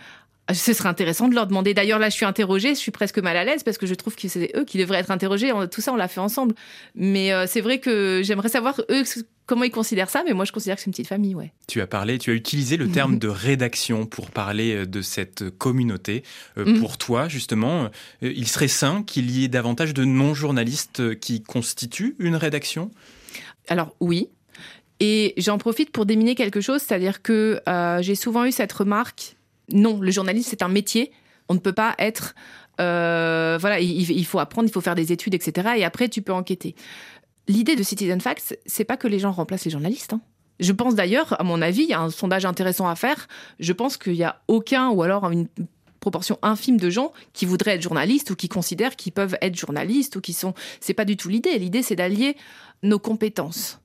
ce 0.54 0.74
serait 0.74 0.90
intéressant 0.90 1.28
de 1.28 1.36
leur 1.36 1.48
demander. 1.48 1.74
D'ailleurs, 1.74 2.00
là, 2.00 2.10
je 2.10 2.16
suis 2.16 2.26
interrogée, 2.26 2.70
je 2.70 2.80
suis 2.80 2.92
presque 2.92 3.20
mal 3.20 3.38
à 3.38 3.44
l'aise 3.44 3.64
parce 3.64 3.78
que 3.78 3.86
je 3.86 3.94
trouve 3.94 4.16
que 4.16 4.28
c'est 4.28 4.52
eux 4.56 4.66
qui 4.66 4.78
devraient 4.78 5.00
être 5.00 5.12
interrogés. 5.12 5.52
Tout 5.72 5.82
ça, 5.82 5.94
on 5.94 5.96
l'a 5.96 6.08
fait 6.08 6.20
ensemble. 6.20 6.56
Mais 6.96 7.32
euh, 7.34 7.46
c'est 7.48 7.62
vrai 7.62 7.80
que 7.80 8.22
j'aimerais 8.24 8.50
savoir, 8.50 8.82
eux, 8.90 9.04
comment 9.46 9.64
ils 9.64 9.72
considèrent 9.72 10.10
ça. 10.10 10.24
Mais 10.26 10.34
moi, 10.34 10.46
je 10.46 10.52
considère 10.52 10.76
que 10.76 10.82
c'est 10.82 10.88
une 10.88 10.94
petite 10.94 11.08
famille, 11.08 11.36
ouais. 11.36 11.52
Tu 11.68 11.82
as 11.82 11.88
parlé, 11.88 12.18
tu 12.18 12.32
as 12.32 12.34
utilisé 12.34 12.78
le 12.78 12.90
terme 12.90 13.20
de 13.20 13.28
rédaction 13.28 14.06
pour 14.06 14.32
parler 14.32 14.76
euh, 14.76 14.86
de 14.86 15.02
cette 15.02 15.50
communauté. 15.58 16.24
Euh, 16.58 16.66
mm. 16.66 16.80
Pour 16.80 16.98
toi, 16.98 17.28
justement, 17.28 17.90
il 18.22 18.48
serait 18.48 18.68
sain 18.68 19.04
qu'il 19.04 19.30
y 19.30 19.44
ait 19.44 19.50
davantage 19.50 19.94
de 19.94 20.04
non-journalistes 20.04 21.20
qui 21.20 21.44
constituent 21.44 22.16
une 22.20 22.36
rédaction? 22.36 22.92
Alors, 23.68 23.96
oui. 24.00 24.30
Et 25.00 25.34
j'en 25.38 25.58
profite 25.58 25.92
pour 25.92 26.06
déminer 26.06 26.36
quelque 26.36 26.60
chose, 26.60 26.82
c'est-à-dire 26.82 27.22
que 27.22 27.62
j'ai 28.02 28.16
souvent 28.16 28.46
eu 28.46 28.52
cette 28.52 28.74
remarque 28.74 29.38
non, 29.72 30.00
le 30.00 30.12
journalisme, 30.12 30.48
c'est 30.50 30.64
un 30.64 30.70
métier. 30.70 31.12
On 31.48 31.54
ne 31.54 31.60
peut 31.60 31.74
pas 31.74 31.96
être. 31.98 32.36
Euh, 32.80 33.58
voilà, 33.60 33.80
il, 33.80 34.26
faut 34.26 34.40
apprendre, 34.40 34.68
il 34.68 34.72
faut 34.72 34.82
faire 34.82 34.96
des 34.96 35.12
études, 35.12 35.34
etc. 35.34 35.70
Et 35.78 35.84
après, 35.84 36.08
tu 36.10 36.22
peux 36.22 36.34
enquêter. 36.34 36.76
L'idée 37.48 37.76
de 37.76 37.84
Citizen 37.84 38.22
Facts, 38.22 38.58
c'est 38.66 38.86
pas 38.86 38.96
que 38.96 39.08
les 39.08 39.20
gens 39.20 39.32
remplacent 39.32 39.66
les 39.66 39.72
journalistes. 39.72 40.14
Hein. 40.14 40.22
Je 40.60 40.72
pense 40.72 40.96
d'ailleurs, 40.96 41.40
à 41.40 41.44
mon 41.44 41.62
avis, 41.62 41.84
il 41.84 41.90
y 41.90 41.94
a 41.94 42.00
un 42.00 42.10
sondage 42.10 42.46
intéressant 42.46 42.88
à 42.88 42.96
faire. 42.96 43.28
Je 43.60 43.74
pense 43.74 43.98
qu'il 43.98 44.14
n'y 44.14 44.24
a 44.24 44.42
aucun, 44.48 44.90
ou 44.90 45.04
alors 45.04 45.30
une 45.32 45.48
proportion 46.00 46.38
infime 46.42 46.78
de 46.78 46.90
gens 46.90 47.12
qui 47.34 47.46
voudraient 47.46 47.76
être 47.76 47.82
journalistes 47.82 48.32
ou 48.32 48.36
qui 48.36 48.50
considèrent 48.50 48.96
qu'ils 48.96 49.12
peuvent 49.12 49.38
être 49.42 49.56
journalistes 49.56 50.16
ou 50.16 50.22
qui 50.22 50.34
sont. 50.34 50.54
C'est 50.80 50.94
pas 50.94 51.06
du 51.06 51.18
tout 51.18 51.30
l'idée. 51.30 51.58
L'idée, 51.58 51.84
c'est 51.84 51.96
d'allier 51.96 52.38
nos 52.84 53.00
compétences. 53.00 53.80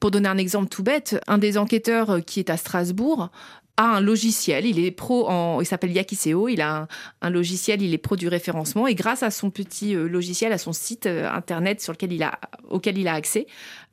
Pour 0.00 0.10
donner 0.10 0.28
un 0.28 0.38
exemple 0.38 0.68
tout 0.68 0.82
bête, 0.82 1.20
un 1.26 1.38
des 1.38 1.58
enquêteurs 1.58 2.24
qui 2.24 2.40
est 2.40 2.50
à 2.50 2.56
Strasbourg 2.56 3.30
a 3.78 3.84
un 3.84 4.00
logiciel. 4.00 4.66
Il 4.66 4.78
est 4.84 4.90
pro 4.90 5.28
en, 5.28 5.62
il 5.62 5.66
s'appelle 5.66 5.92
Yakiseo. 5.92 6.48
Il 6.48 6.60
a 6.60 6.88
un, 7.22 7.30
logiciel, 7.30 7.80
il 7.80 7.94
est 7.94 7.98
pro 7.98 8.16
du 8.16 8.28
référencement 8.28 8.86
et 8.86 8.94
grâce 8.94 9.22
à 9.22 9.30
son 9.30 9.50
petit 9.50 9.94
euh, 9.94 10.06
logiciel, 10.06 10.52
à 10.52 10.58
son 10.58 10.72
site 10.72 11.06
euh, 11.06 11.30
internet 11.30 11.80
sur 11.80 11.92
lequel 11.92 12.12
il 12.12 12.22
a, 12.22 12.38
auquel 12.68 12.98
il 12.98 13.08
a 13.08 13.14
accès, 13.14 13.46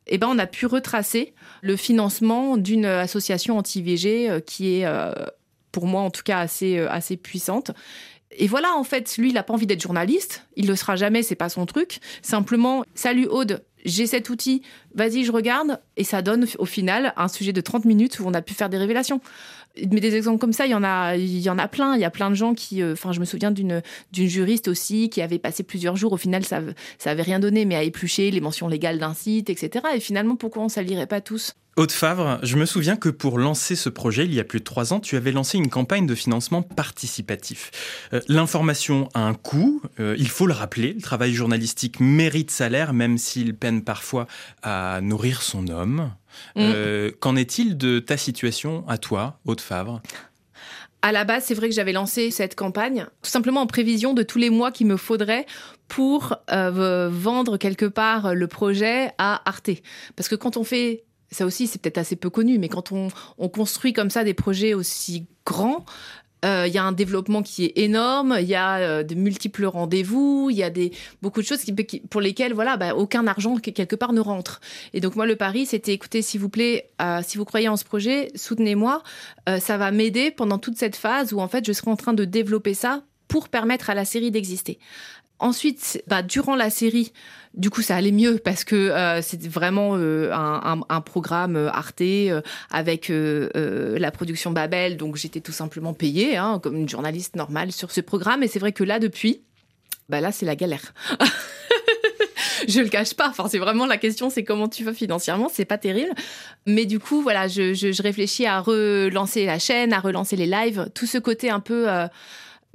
eh 0.07 0.17
ben, 0.17 0.27
on 0.29 0.37
a 0.37 0.47
pu 0.47 0.65
retracer 0.65 1.33
le 1.61 1.75
financement 1.75 2.57
d'une 2.57 2.85
association 2.85 3.57
anti-VG 3.57 4.29
euh, 4.29 4.39
qui 4.39 4.81
est, 4.81 4.87
pour 5.71 5.85
moi 5.85 6.01
en 6.01 6.09
tout 6.09 6.23
cas, 6.23 6.39
assez, 6.39 6.79
assez 6.79 7.15
puissante. 7.15 7.71
Et 8.37 8.47
voilà, 8.47 8.75
en 8.75 8.83
fait, 8.83 9.17
lui, 9.17 9.29
il 9.29 9.33
n'a 9.33 9.43
pas 9.43 9.53
envie 9.53 9.67
d'être 9.67 9.81
journaliste. 9.81 10.45
Il 10.55 10.67
le 10.67 10.75
sera 10.75 10.95
jamais, 10.95 11.23
c'est 11.23 11.35
pas 11.35 11.47
son 11.47 11.65
truc. 11.65 11.99
Simplement, 12.21 12.83
salut 12.93 13.27
Aude, 13.27 13.63
j'ai 13.85 14.07
cet 14.07 14.29
outil, 14.29 14.63
vas-y, 14.95 15.23
je 15.23 15.31
regarde. 15.31 15.79
Et 15.95 16.03
ça 16.03 16.21
donne 16.21 16.45
au 16.57 16.65
final 16.65 17.13
un 17.15 17.27
sujet 17.27 17.53
de 17.53 17.61
30 17.61 17.85
minutes 17.85 18.19
où 18.19 18.23
on 18.25 18.33
a 18.33 18.41
pu 18.41 18.53
faire 18.53 18.69
des 18.69 18.77
révélations 18.77 19.21
mais 19.91 19.99
des 19.99 20.15
exemples 20.15 20.39
comme 20.39 20.53
ça, 20.53 20.65
il 20.65 20.71
y 20.71 20.75
en 20.75 20.83
a, 20.83 21.15
il 21.15 21.39
y 21.39 21.49
en 21.49 21.57
a 21.57 21.67
plein. 21.67 21.95
Il 21.95 22.01
y 22.01 22.05
a 22.05 22.11
plein 22.11 22.29
de 22.29 22.35
gens 22.35 22.53
qui, 22.53 22.81
euh, 22.81 22.93
enfin, 22.93 23.11
je 23.11 23.19
me 23.19 23.25
souviens 23.25 23.51
d'une 23.51 23.81
d'une 24.11 24.27
juriste 24.27 24.67
aussi 24.67 25.09
qui 25.09 25.21
avait 25.21 25.39
passé 25.39 25.63
plusieurs 25.63 25.95
jours. 25.95 26.13
Au 26.13 26.17
final, 26.17 26.45
ça 26.45 26.61
ça 26.97 27.11
avait 27.11 27.23
rien 27.23 27.39
donné, 27.39 27.65
mais 27.65 27.75
à 27.75 27.83
éplucher 27.83 28.31
les 28.31 28.41
mentions 28.41 28.67
légales 28.67 28.99
d'un 28.99 29.13
site, 29.13 29.49
etc. 29.49 29.85
Et 29.95 29.99
finalement, 29.99 30.35
pourquoi 30.35 30.63
on 30.63 30.69
s'allierait 30.69 31.07
pas 31.07 31.21
tous? 31.21 31.53
Haute 31.77 31.91
Favre, 31.91 32.39
je 32.41 32.55
me 32.55 32.65
souviens 32.65 32.95
que 32.95 33.09
pour 33.09 33.37
lancer 33.37 33.75
ce 33.75 33.89
projet, 33.89 34.23
il 34.23 34.33
y 34.33 34.39
a 34.39 34.45
plus 34.45 34.59
de 34.59 34.63
trois 34.63 34.93
ans, 34.93 35.01
tu 35.01 35.17
avais 35.17 35.33
lancé 35.33 35.57
une 35.57 35.69
campagne 35.69 36.07
de 36.07 36.15
financement 36.15 36.61
participatif. 36.61 37.71
Euh, 38.13 38.21
l'information 38.29 39.09
a 39.13 39.19
un 39.19 39.33
coût, 39.33 39.81
euh, 39.99 40.15
il 40.17 40.29
faut 40.29 40.47
le 40.47 40.53
rappeler, 40.53 40.93
le 40.93 41.01
travail 41.01 41.33
journalistique 41.33 41.99
mérite 41.99 42.49
salaire, 42.49 42.93
même 42.93 43.17
s'il 43.17 43.55
peine 43.57 43.83
parfois 43.83 44.25
à 44.63 45.01
nourrir 45.01 45.41
son 45.41 45.67
homme. 45.67 46.13
Mm. 46.55 46.59
Euh, 46.61 47.11
qu'en 47.19 47.35
est-il 47.35 47.77
de 47.77 47.99
ta 47.99 48.15
situation 48.15 48.87
à 48.87 48.97
toi, 48.97 49.39
Haute 49.45 49.61
Favre 49.61 50.01
à 51.01 51.11
la 51.11 51.23
base, 51.23 51.43
c'est 51.45 51.53
vrai 51.53 51.69
que 51.69 51.75
j'avais 51.75 51.91
lancé 51.91 52.31
cette 52.31 52.55
campagne 52.55 53.05
tout 53.21 53.29
simplement 53.29 53.61
en 53.61 53.67
prévision 53.67 54.15
de 54.15 54.23
tous 54.23 54.39
les 54.39 54.49
mois 54.49 54.71
qu'il 54.71 54.87
me 54.87 54.97
faudrait 54.97 55.45
pour 55.87 56.35
vendre 56.47 57.57
quelque 57.57 57.85
part 57.85 58.33
le 58.33 58.47
projet 58.47 59.11
à 59.19 59.47
Arte. 59.47 59.69
Parce 60.15 60.27
que 60.27 60.33
quand 60.33 60.57
on 60.57 60.63
fait 60.63 61.03
ça 61.31 61.45
aussi, 61.45 61.67
c'est 61.67 61.81
peut-être 61.81 61.97
assez 61.97 62.15
peu 62.15 62.29
connu, 62.29 62.59
mais 62.59 62.69
quand 62.69 62.91
on, 62.91 63.09
construit 63.49 63.93
comme 63.93 64.09
ça 64.09 64.23
des 64.23 64.33
projets 64.33 64.73
aussi 64.73 65.27
grands, 65.45 65.85
euh, 66.43 66.65
il 66.67 66.73
y 66.73 66.77
a 66.77 66.83
un 66.83 66.91
développement 66.91 67.41
qui 67.41 67.65
est 67.65 67.77
énorme, 67.77 68.37
il 68.39 68.47
y 68.47 68.55
a 68.55 68.77
euh, 68.77 69.03
de 69.03 69.15
multiples 69.15 69.65
rendez-vous, 69.65 70.49
il 70.51 70.57
y 70.57 70.63
a 70.63 70.69
des, 70.69 70.91
beaucoup 71.21 71.41
de 71.41 71.45
choses 71.45 71.63
pour 72.09 72.21
lesquelles 72.21 72.53
voilà, 72.53 72.77
bah, 72.77 72.95
aucun 72.95 73.25
argent 73.25 73.57
quelque 73.57 73.95
part 73.95 74.13
ne 74.13 74.19
rentre. 74.19 74.61
Et 74.93 74.99
donc 74.99 75.15
moi, 75.15 75.25
le 75.25 75.35
pari, 75.35 75.65
c'était 75.65 75.93
écoutez, 75.93 76.21
s'il 76.21 76.41
vous 76.41 76.49
plaît, 76.49 76.89
euh, 77.01 77.21
si 77.25 77.37
vous 77.37 77.45
croyez 77.45 77.69
en 77.69 77.77
ce 77.77 77.85
projet, 77.85 78.31
soutenez-moi. 78.35 79.01
ça 79.59 79.77
va 79.77 79.91
m'aider 79.91 80.31
pendant 80.31 80.57
toute 80.57 80.77
cette 80.77 80.95
phase 80.95 81.33
où 81.33 81.39
en 81.39 81.47
fait, 81.47 81.65
je 81.65 81.73
serai 81.73 81.89
en 81.89 81.95
train 81.95 82.13
de 82.13 82.25
développer 82.25 82.73
ça 82.73 83.03
pour 83.27 83.49
permettre 83.49 83.89
à 83.89 83.95
la 83.95 84.05
série 84.05 84.31
d'exister. 84.31 84.79
Ensuite, 85.39 86.01
bah, 86.07 86.21
durant 86.21 86.55
la 86.55 86.69
série, 86.69 87.11
du 87.55 87.69
coup, 87.69 87.81
ça 87.81 87.95
allait 87.95 88.11
mieux 88.11 88.37
parce 88.37 88.63
que 88.63 88.75
euh, 88.75 89.21
c'était 89.21 89.47
vraiment 89.47 89.91
euh, 89.95 90.31
un, 90.33 91.01
programme 91.01 91.55
euh, 91.55 91.69
Arte 91.69 92.01
avec 92.69 93.09
la 93.09 94.11
production 94.11 94.51
Babel. 94.51 94.97
Donc, 94.97 95.15
j'étais 95.15 95.41
tout 95.41 95.51
simplement 95.51 95.93
payée 95.93 96.37
hein, 96.37 96.59
comme 96.61 96.75
une 96.75 96.89
journaliste 96.89 97.35
normale 97.35 97.71
sur 97.71 97.91
ce 97.91 98.01
programme. 98.01 98.43
Et 98.43 98.47
c'est 98.47 98.59
vrai 98.59 98.71
que 98.71 98.83
là, 98.83 98.99
depuis, 98.99 99.41
bah 100.09 100.21
là, 100.21 100.31
c'est 100.31 100.45
la 100.45 100.55
galère. 100.55 100.93
je 102.67 102.79
le 102.79 102.89
cache 102.89 103.13
pas. 103.13 103.29
Enfin, 103.29 103.47
c'est 103.49 103.59
vraiment 103.59 103.85
la 103.85 103.97
question, 103.97 104.29
c'est 104.29 104.43
comment 104.43 104.67
tu 104.67 104.83
vas 104.83 104.93
financièrement. 104.93 105.49
C'est 105.51 105.65
pas 105.65 105.77
terrible. 105.77 106.13
Mais 106.65 106.85
du 106.85 106.99
coup, 106.99 107.21
voilà, 107.21 107.47
je, 107.47 108.01
réfléchis 108.01 108.45
à 108.45 108.59
relancer 108.59 109.45
la 109.45 109.59
chaîne, 109.59 109.93
à 109.93 109.99
relancer 109.99 110.35
les 110.35 110.47
lives, 110.47 110.89
tout 110.93 111.05
ce 111.05 111.17
côté 111.17 111.49
un 111.49 111.59
peu 111.61 111.87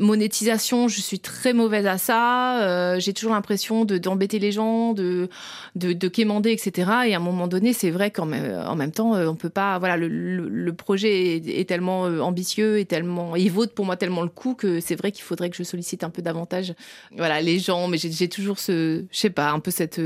monétisation, 0.00 0.88
je 0.88 1.00
suis 1.00 1.20
très 1.20 1.52
mauvaise 1.52 1.86
à 1.86 1.98
ça. 1.98 2.62
Euh, 2.62 2.98
j'ai 2.98 3.12
toujours 3.12 3.32
l'impression 3.32 3.84
de 3.84 3.98
d'embêter 3.98 4.38
les 4.38 4.50
gens, 4.50 4.92
de 4.92 5.28
de, 5.76 5.92
de 5.92 6.08
quémander, 6.08 6.50
etc. 6.50 6.90
Et 7.06 7.14
à 7.14 7.18
un 7.18 7.20
moment 7.20 7.46
donné, 7.46 7.72
c'est 7.72 7.90
vrai 7.90 8.10
qu'en 8.10 8.26
même, 8.26 8.58
en 8.66 8.74
même 8.74 8.90
temps, 8.90 9.14
euh, 9.14 9.28
on 9.28 9.36
peut 9.36 9.50
pas. 9.50 9.78
Voilà, 9.78 9.96
le, 9.96 10.08
le, 10.08 10.72
projet 10.72 11.36
est, 11.36 11.68
tellement 11.68 12.06
euh, 12.06 12.20
ambitieux 12.20 12.78
et 12.78 12.86
tellement, 12.86 13.36
il 13.36 13.50
vaut 13.52 13.66
pour 13.66 13.84
moi 13.84 13.96
tellement 13.96 14.22
le 14.22 14.28
coup 14.28 14.54
que 14.54 14.80
c'est 14.80 14.96
vrai 14.96 15.12
qu'il 15.12 15.22
faudrait 15.22 15.50
que 15.50 15.56
je 15.56 15.62
sollicite 15.62 16.02
un 16.02 16.10
peu 16.10 16.22
davantage. 16.22 16.74
Voilà, 17.16 17.40
les 17.40 17.58
gens. 17.58 17.86
Mais 17.86 17.98
j'ai 17.98 18.28
toujours 18.28 18.58
ce, 18.58 19.04
je 19.10 19.18
sais 19.18 19.30
pas, 19.30 19.50
un 19.50 19.60
peu 19.60 19.70
cette, 19.70 20.00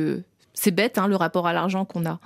c'est 0.55 0.73
bête, 0.73 0.99
hein, 0.99 1.07
le 1.07 1.17
rapport 1.17 1.47
à 1.47 1.53
l'argent 1.53 1.85
qu'on 1.85 2.05
a. 2.05 2.19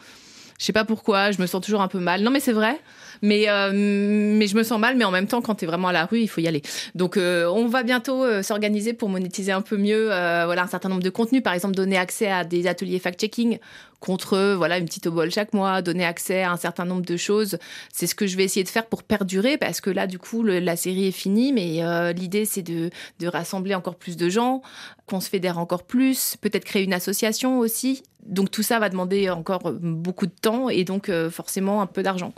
Je 0.58 0.64
sais 0.64 0.72
pas 0.72 0.84
pourquoi, 0.84 1.30
je 1.30 1.40
me 1.40 1.46
sens 1.46 1.64
toujours 1.64 1.80
un 1.82 1.88
peu 1.88 2.00
mal. 2.00 2.22
Non, 2.22 2.30
mais 2.30 2.40
c'est 2.40 2.52
vrai. 2.52 2.80
Mais, 3.22 3.48
euh, 3.48 3.70
mais 3.72 4.46
je 4.46 4.56
me 4.56 4.62
sens 4.62 4.78
mal, 4.78 4.96
mais 4.96 5.04
en 5.04 5.10
même 5.10 5.26
temps, 5.26 5.40
quand 5.40 5.56
tu 5.56 5.64
es 5.64 5.66
vraiment 5.68 5.88
à 5.88 5.92
la 5.92 6.04
rue, 6.04 6.20
il 6.20 6.28
faut 6.28 6.40
y 6.40 6.48
aller. 6.48 6.62
Donc, 6.94 7.16
euh, 7.16 7.46
on 7.46 7.66
va 7.66 7.82
bientôt 7.82 8.24
euh, 8.24 8.42
s'organiser 8.42 8.92
pour 8.92 9.08
monétiser 9.08 9.52
un 9.52 9.60
peu 9.60 9.76
mieux 9.76 10.06
voilà, 10.06 10.62
un 10.62 10.66
certain 10.66 10.88
nombre 10.88 11.02
de 11.02 11.10
contenus. 11.10 11.42
Par 11.42 11.52
exemple, 11.52 11.74
donner 11.74 11.96
accès 11.96 12.30
à 12.30 12.44
des 12.44 12.66
ateliers 12.66 12.98
fact-checking 12.98 13.58
contre 14.00 14.54
voilà 14.54 14.78
une 14.78 14.84
petite 14.84 15.06
obole 15.06 15.30
chaque 15.30 15.52
mois, 15.52 15.82
donner 15.82 16.04
accès 16.04 16.42
à 16.42 16.52
un 16.52 16.56
certain 16.56 16.84
nombre 16.84 17.04
de 17.04 17.16
choses. 17.16 17.58
C'est 17.92 18.06
ce 18.06 18.14
que 18.14 18.26
je 18.26 18.36
vais 18.36 18.44
essayer 18.44 18.64
de 18.64 18.68
faire 18.68 18.86
pour 18.86 19.02
perdurer 19.02 19.58
parce 19.58 19.80
que 19.80 19.90
là, 19.90 20.06
du 20.06 20.18
coup, 20.18 20.42
la 20.42 20.76
série 20.76 21.08
est 21.08 21.12
finie, 21.12 21.52
mais 21.52 22.12
l'idée, 22.12 22.44
c'est 22.44 22.62
de, 22.62 22.90
de 23.18 23.26
rassembler 23.26 23.74
encore 23.74 23.96
plus 23.96 24.16
de 24.16 24.28
gens, 24.28 24.62
qu'on 25.06 25.20
se 25.20 25.28
fédère 25.28 25.58
encore 25.58 25.84
plus, 25.84 26.36
peut-être 26.40 26.64
créer 26.64 26.84
une 26.84 26.92
association 26.92 27.58
aussi. 27.58 28.02
Donc 28.24 28.50
tout 28.50 28.62
ça 28.62 28.78
va 28.78 28.88
demander 28.88 29.30
encore 29.30 29.72
beaucoup 29.80 30.26
de 30.26 30.32
temps 30.32 30.68
et 30.68 30.84
donc 30.84 31.10
forcément 31.30 31.80
un 31.80 31.86
peu 31.86 32.02
d'argent. 32.02 32.32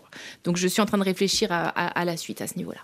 Donc 0.44 0.56
je 0.56 0.68
suis 0.68 0.80
en 0.80 0.86
train 0.86 0.98
de 0.98 1.04
réfléchir 1.04 1.48
à, 1.50 2.04
la 2.04 2.16
suite 2.16 2.40
à 2.40 2.46
ce 2.46 2.56
niveau-là. 2.56 2.80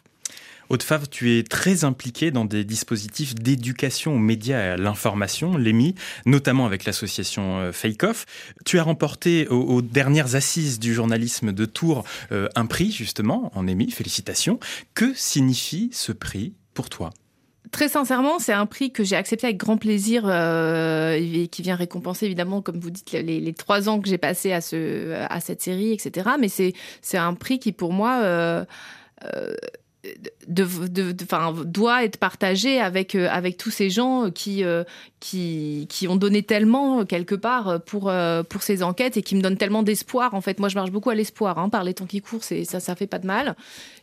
Haute 0.68 0.82
Fave, 0.82 1.08
tu 1.08 1.38
es 1.38 1.44
très 1.44 1.84
impliqué 1.84 2.32
dans 2.32 2.44
des 2.44 2.64
dispositifs 2.64 3.36
d'éducation 3.36 4.16
aux 4.16 4.18
médias 4.18 4.58
et 4.58 4.68
à 4.70 4.76
l'information, 4.76 5.56
l'EMI, 5.56 5.94
notamment 6.24 6.66
avec 6.66 6.84
l'association 6.84 7.58
euh, 7.58 7.72
Fake 7.72 8.02
Off. 8.02 8.26
Tu 8.64 8.80
as 8.80 8.82
remporté 8.82 9.46
aux, 9.46 9.80
dernières 9.80 10.34
assises 10.34 10.80
du 10.80 10.92
journalisme 10.92 11.52
de 11.52 11.64
Tours 11.66 12.04
euh, 12.32 12.48
un 12.56 12.66
prix, 12.66 12.90
justement, 12.90 13.52
en 13.54 13.68
EMI. 13.68 13.92
Félicitations. 13.92 14.58
Que 14.94 15.14
signifie 15.14 15.90
ce 15.92 16.10
prix 16.10 16.54
pour 16.74 16.90
toi? 16.90 17.10
Très 17.70 17.88
sincèrement, 17.88 18.38
c'est 18.40 18.52
un 18.52 18.66
prix 18.66 18.90
que 18.90 19.04
j'ai 19.04 19.16
accepté 19.16 19.46
avec 19.46 19.58
grand 19.58 19.76
plaisir 19.76 20.24
euh, 20.26 21.12
et 21.20 21.46
qui 21.48 21.62
vient 21.62 21.76
récompenser 21.76 22.26
évidemment, 22.26 22.60
comme 22.60 22.80
vous 22.80 22.90
dites, 22.90 23.12
les, 23.12 23.54
trois 23.54 23.88
ans 23.88 24.00
que 24.00 24.08
j'ai 24.08 24.18
passés 24.18 24.52
à, 24.52 24.60
ce, 24.60 25.12
à 25.28 25.40
cette 25.40 25.62
série, 25.62 25.92
etc. 25.92 26.30
Mais 26.40 26.48
c'est 26.48 27.18
un 27.18 27.34
prix 27.34 27.58
qui, 27.58 27.72
pour 27.72 27.92
moi, 27.92 28.66
de, 30.48 30.64
de, 30.88 31.64
doit 31.64 32.04
être 32.04 32.18
partagé 32.18 32.80
avec, 32.80 33.14
euh, 33.14 33.28
avec 33.30 33.56
tous 33.56 33.70
ces 33.70 33.90
gens 33.90 34.30
qui, 34.30 34.64
euh, 34.64 34.84
qui, 35.20 35.86
qui, 35.88 36.08
ont 36.08 36.16
donné 36.16 36.42
tellement, 36.42 37.04
quelque 37.04 37.34
part, 37.34 37.80
pour, 37.84 38.08
euh, 38.08 38.42
pour 38.42 38.62
ces 38.62 38.82
enquêtes 38.82 39.16
et 39.16 39.22
qui 39.22 39.34
me 39.34 39.40
donnent 39.40 39.56
tellement 39.56 39.82
d'espoir. 39.82 40.34
En 40.34 40.40
fait, 40.40 40.60
moi, 40.60 40.68
je 40.68 40.76
marche 40.76 40.90
beaucoup 40.90 41.10
à 41.10 41.14
l'espoir. 41.14 41.58
Hein, 41.58 41.68
par 41.68 41.84
les 41.84 41.94
temps 41.94 42.06
qui 42.06 42.20
courent, 42.20 42.44
ça, 42.44 42.80
ça 42.80 42.94
fait 42.94 43.06
pas 43.06 43.18
de 43.18 43.26
mal. 43.26 43.56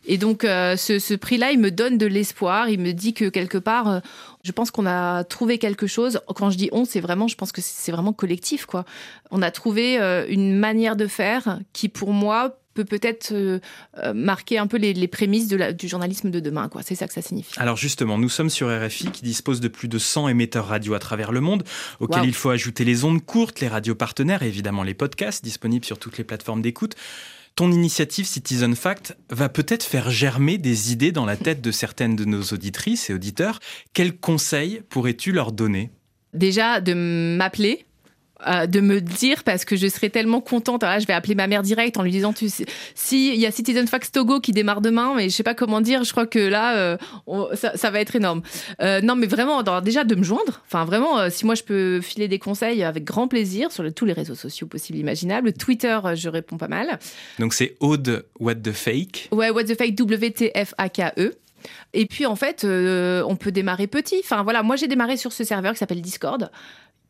Et 0.06 0.18
donc, 0.18 0.42
ce, 0.42 0.98
ce 0.98 1.14
prix-là, 1.14 1.50
il 1.52 1.58
me 1.58 1.70
donne 1.70 1.96
de 1.96 2.06
l'espoir. 2.06 2.68
Il 2.68 2.80
me 2.80 2.92
dit 2.92 3.14
que, 3.14 3.30
quelque 3.30 3.56
part, 3.58 4.02
je 4.42 4.52
pense 4.52 4.70
qu'on 4.70 4.86
a 4.86 5.24
trouvé 5.24 5.58
quelque 5.58 5.86
chose. 5.86 6.20
Quand 6.34 6.50
je 6.50 6.58
dis 6.58 6.68
on, 6.72 6.84
c'est 6.84 7.00
vraiment, 7.00 7.26
je 7.26 7.36
pense 7.36 7.52
que 7.52 7.62
c'est 7.62 7.92
vraiment 7.92 8.12
collectif, 8.12 8.66
quoi. 8.66 8.84
On 9.30 9.40
a 9.40 9.50
trouvé 9.50 9.96
une 10.28 10.58
manière 10.58 10.96
de 10.96 11.06
faire 11.06 11.58
qui, 11.72 11.88
pour 11.88 12.12
moi, 12.12 12.58
peut 12.74 12.84
peut-être 12.84 13.32
euh, 13.32 13.60
euh, 13.98 14.12
marquer 14.12 14.58
un 14.58 14.66
peu 14.66 14.76
les, 14.76 15.08
prémices 15.08 15.48
de 15.48 15.72
du 15.72 15.88
journalisme 15.88 16.30
de 16.30 16.40
demain. 16.40 16.68
Quoi. 16.68 16.82
C'est 16.82 16.94
ça 16.94 17.06
que 17.06 17.14
ça 17.14 17.22
signifie. 17.22 17.58
Alors 17.58 17.76
justement, 17.76 18.18
nous 18.18 18.28
sommes 18.28 18.50
sur 18.50 18.68
RFI 18.68 19.10
qui 19.10 19.22
dispose 19.22 19.60
de 19.60 19.68
plus 19.68 19.88
de 19.88 19.98
100 19.98 20.28
émetteurs 20.28 20.66
radio 20.66 20.94
à 20.94 20.98
travers 20.98 21.32
le 21.32 21.40
monde, 21.40 21.64
auxquels 22.00 22.24
il 22.24 22.34
faut 22.34 22.50
ajouter 22.50 22.84
les 22.84 23.04
ondes 23.04 23.24
courtes, 23.24 23.60
les 23.60 23.68
radios 23.68 23.94
partenaires 23.94 24.42
et 24.42 24.48
évidemment 24.48 24.82
les 24.82 24.94
podcasts 24.94 25.44
disponibles 25.44 25.84
sur 25.84 25.98
toutes 25.98 26.18
les 26.18 26.24
plateformes 26.24 26.62
d'écoute. 26.62 26.96
Ton 27.56 27.70
initiative 27.70 28.26
Citizen 28.26 28.74
Fact 28.74 29.16
va 29.30 29.48
peut-être 29.48 29.84
faire 29.84 30.10
germer 30.10 30.58
des 30.58 30.90
idées 30.92 31.12
dans 31.12 31.24
la 31.24 31.36
tête 31.36 31.60
de 31.60 31.70
certaines 31.70 32.16
de 32.16 32.24
nos 32.24 32.42
auditrices 32.42 33.10
et 33.10 33.14
auditeurs. 33.14 33.60
Quels 33.92 34.16
conseils 34.16 34.82
pourrais-tu 34.88 35.30
leur 35.30 35.52
donner? 35.52 35.92
Déjà, 36.32 36.80
de 36.80 37.36
m'appeler 37.36 37.86
euh, 38.46 38.66
de 38.66 38.80
me 38.80 39.00
dire 39.00 39.44
parce 39.44 39.64
que 39.64 39.76
je 39.76 39.86
serais 39.86 40.10
tellement 40.10 40.40
contente. 40.40 40.82
Alors 40.82 40.96
là, 40.96 40.98
je 41.00 41.06
vais 41.06 41.12
appeler 41.12 41.34
ma 41.34 41.46
mère 41.46 41.62
direct 41.62 41.96
en 41.96 42.02
lui 42.02 42.10
disant 42.10 42.32
tu 42.32 42.48
si 42.94 43.32
il 43.32 43.40
y 43.40 43.46
a 43.46 43.50
Citizen 43.50 43.86
Fax 43.86 44.12
Togo 44.12 44.40
qui 44.40 44.52
démarre 44.52 44.80
demain, 44.80 45.14
mais 45.16 45.28
je 45.28 45.34
sais 45.34 45.42
pas 45.42 45.54
comment 45.54 45.80
dire. 45.80 46.04
Je 46.04 46.12
crois 46.12 46.26
que 46.26 46.38
là, 46.38 46.76
euh, 46.76 46.96
ça, 47.54 47.90
va 47.90 48.00
être 48.00 48.16
énorme. 48.16 48.42
Euh, 48.80 49.00
non, 49.00 49.16
mais 49.16 49.26
vraiment, 49.26 49.62
déjà 49.80 50.04
de 50.04 50.14
me 50.14 50.22
joindre. 50.22 50.62
Enfin, 50.66 50.84
vraiment, 50.84 51.30
si 51.30 51.46
moi 51.46 51.54
je 51.54 51.62
peux 51.62 52.00
filer 52.00 52.28
des 52.28 52.38
conseils 52.38 52.82
avec 52.82 53.04
grand 53.04 53.28
plaisir 53.28 53.72
sur 53.72 53.84
tous 53.92 54.04
les 54.04 54.12
réseaux 54.12 54.34
sociaux 54.34 54.66
possibles 54.66 54.98
imaginables. 54.98 55.52
Twitter, 55.52 55.98
je 56.14 56.28
réponds 56.28 56.58
pas 56.58 56.68
mal. 56.68 56.98
Donc 57.38 57.54
c'est 57.54 57.76
Aude 57.80 58.26
What 58.40 58.56
the 58.56 58.72
Fake. 58.72 59.28
Ouais, 59.32 59.50
What 59.50 59.64
the 59.64 59.76
Fake 59.76 59.94
W 59.94 60.30
T 60.30 60.52
F 60.54 60.74
A 60.78 60.88
K 60.88 61.12
E. 61.18 61.34
Et 61.94 62.06
puis 62.06 62.26
en 62.26 62.36
fait, 62.36 62.64
on 62.64 63.36
peut 63.36 63.52
démarrer 63.52 63.86
petit. 63.86 64.20
Enfin 64.22 64.42
voilà, 64.42 64.62
moi 64.62 64.76
j'ai 64.76 64.88
démarré 64.88 65.16
sur 65.16 65.32
ce 65.32 65.44
serveur 65.44 65.72
qui 65.72 65.78
s'appelle 65.78 66.02
Discord, 66.02 66.50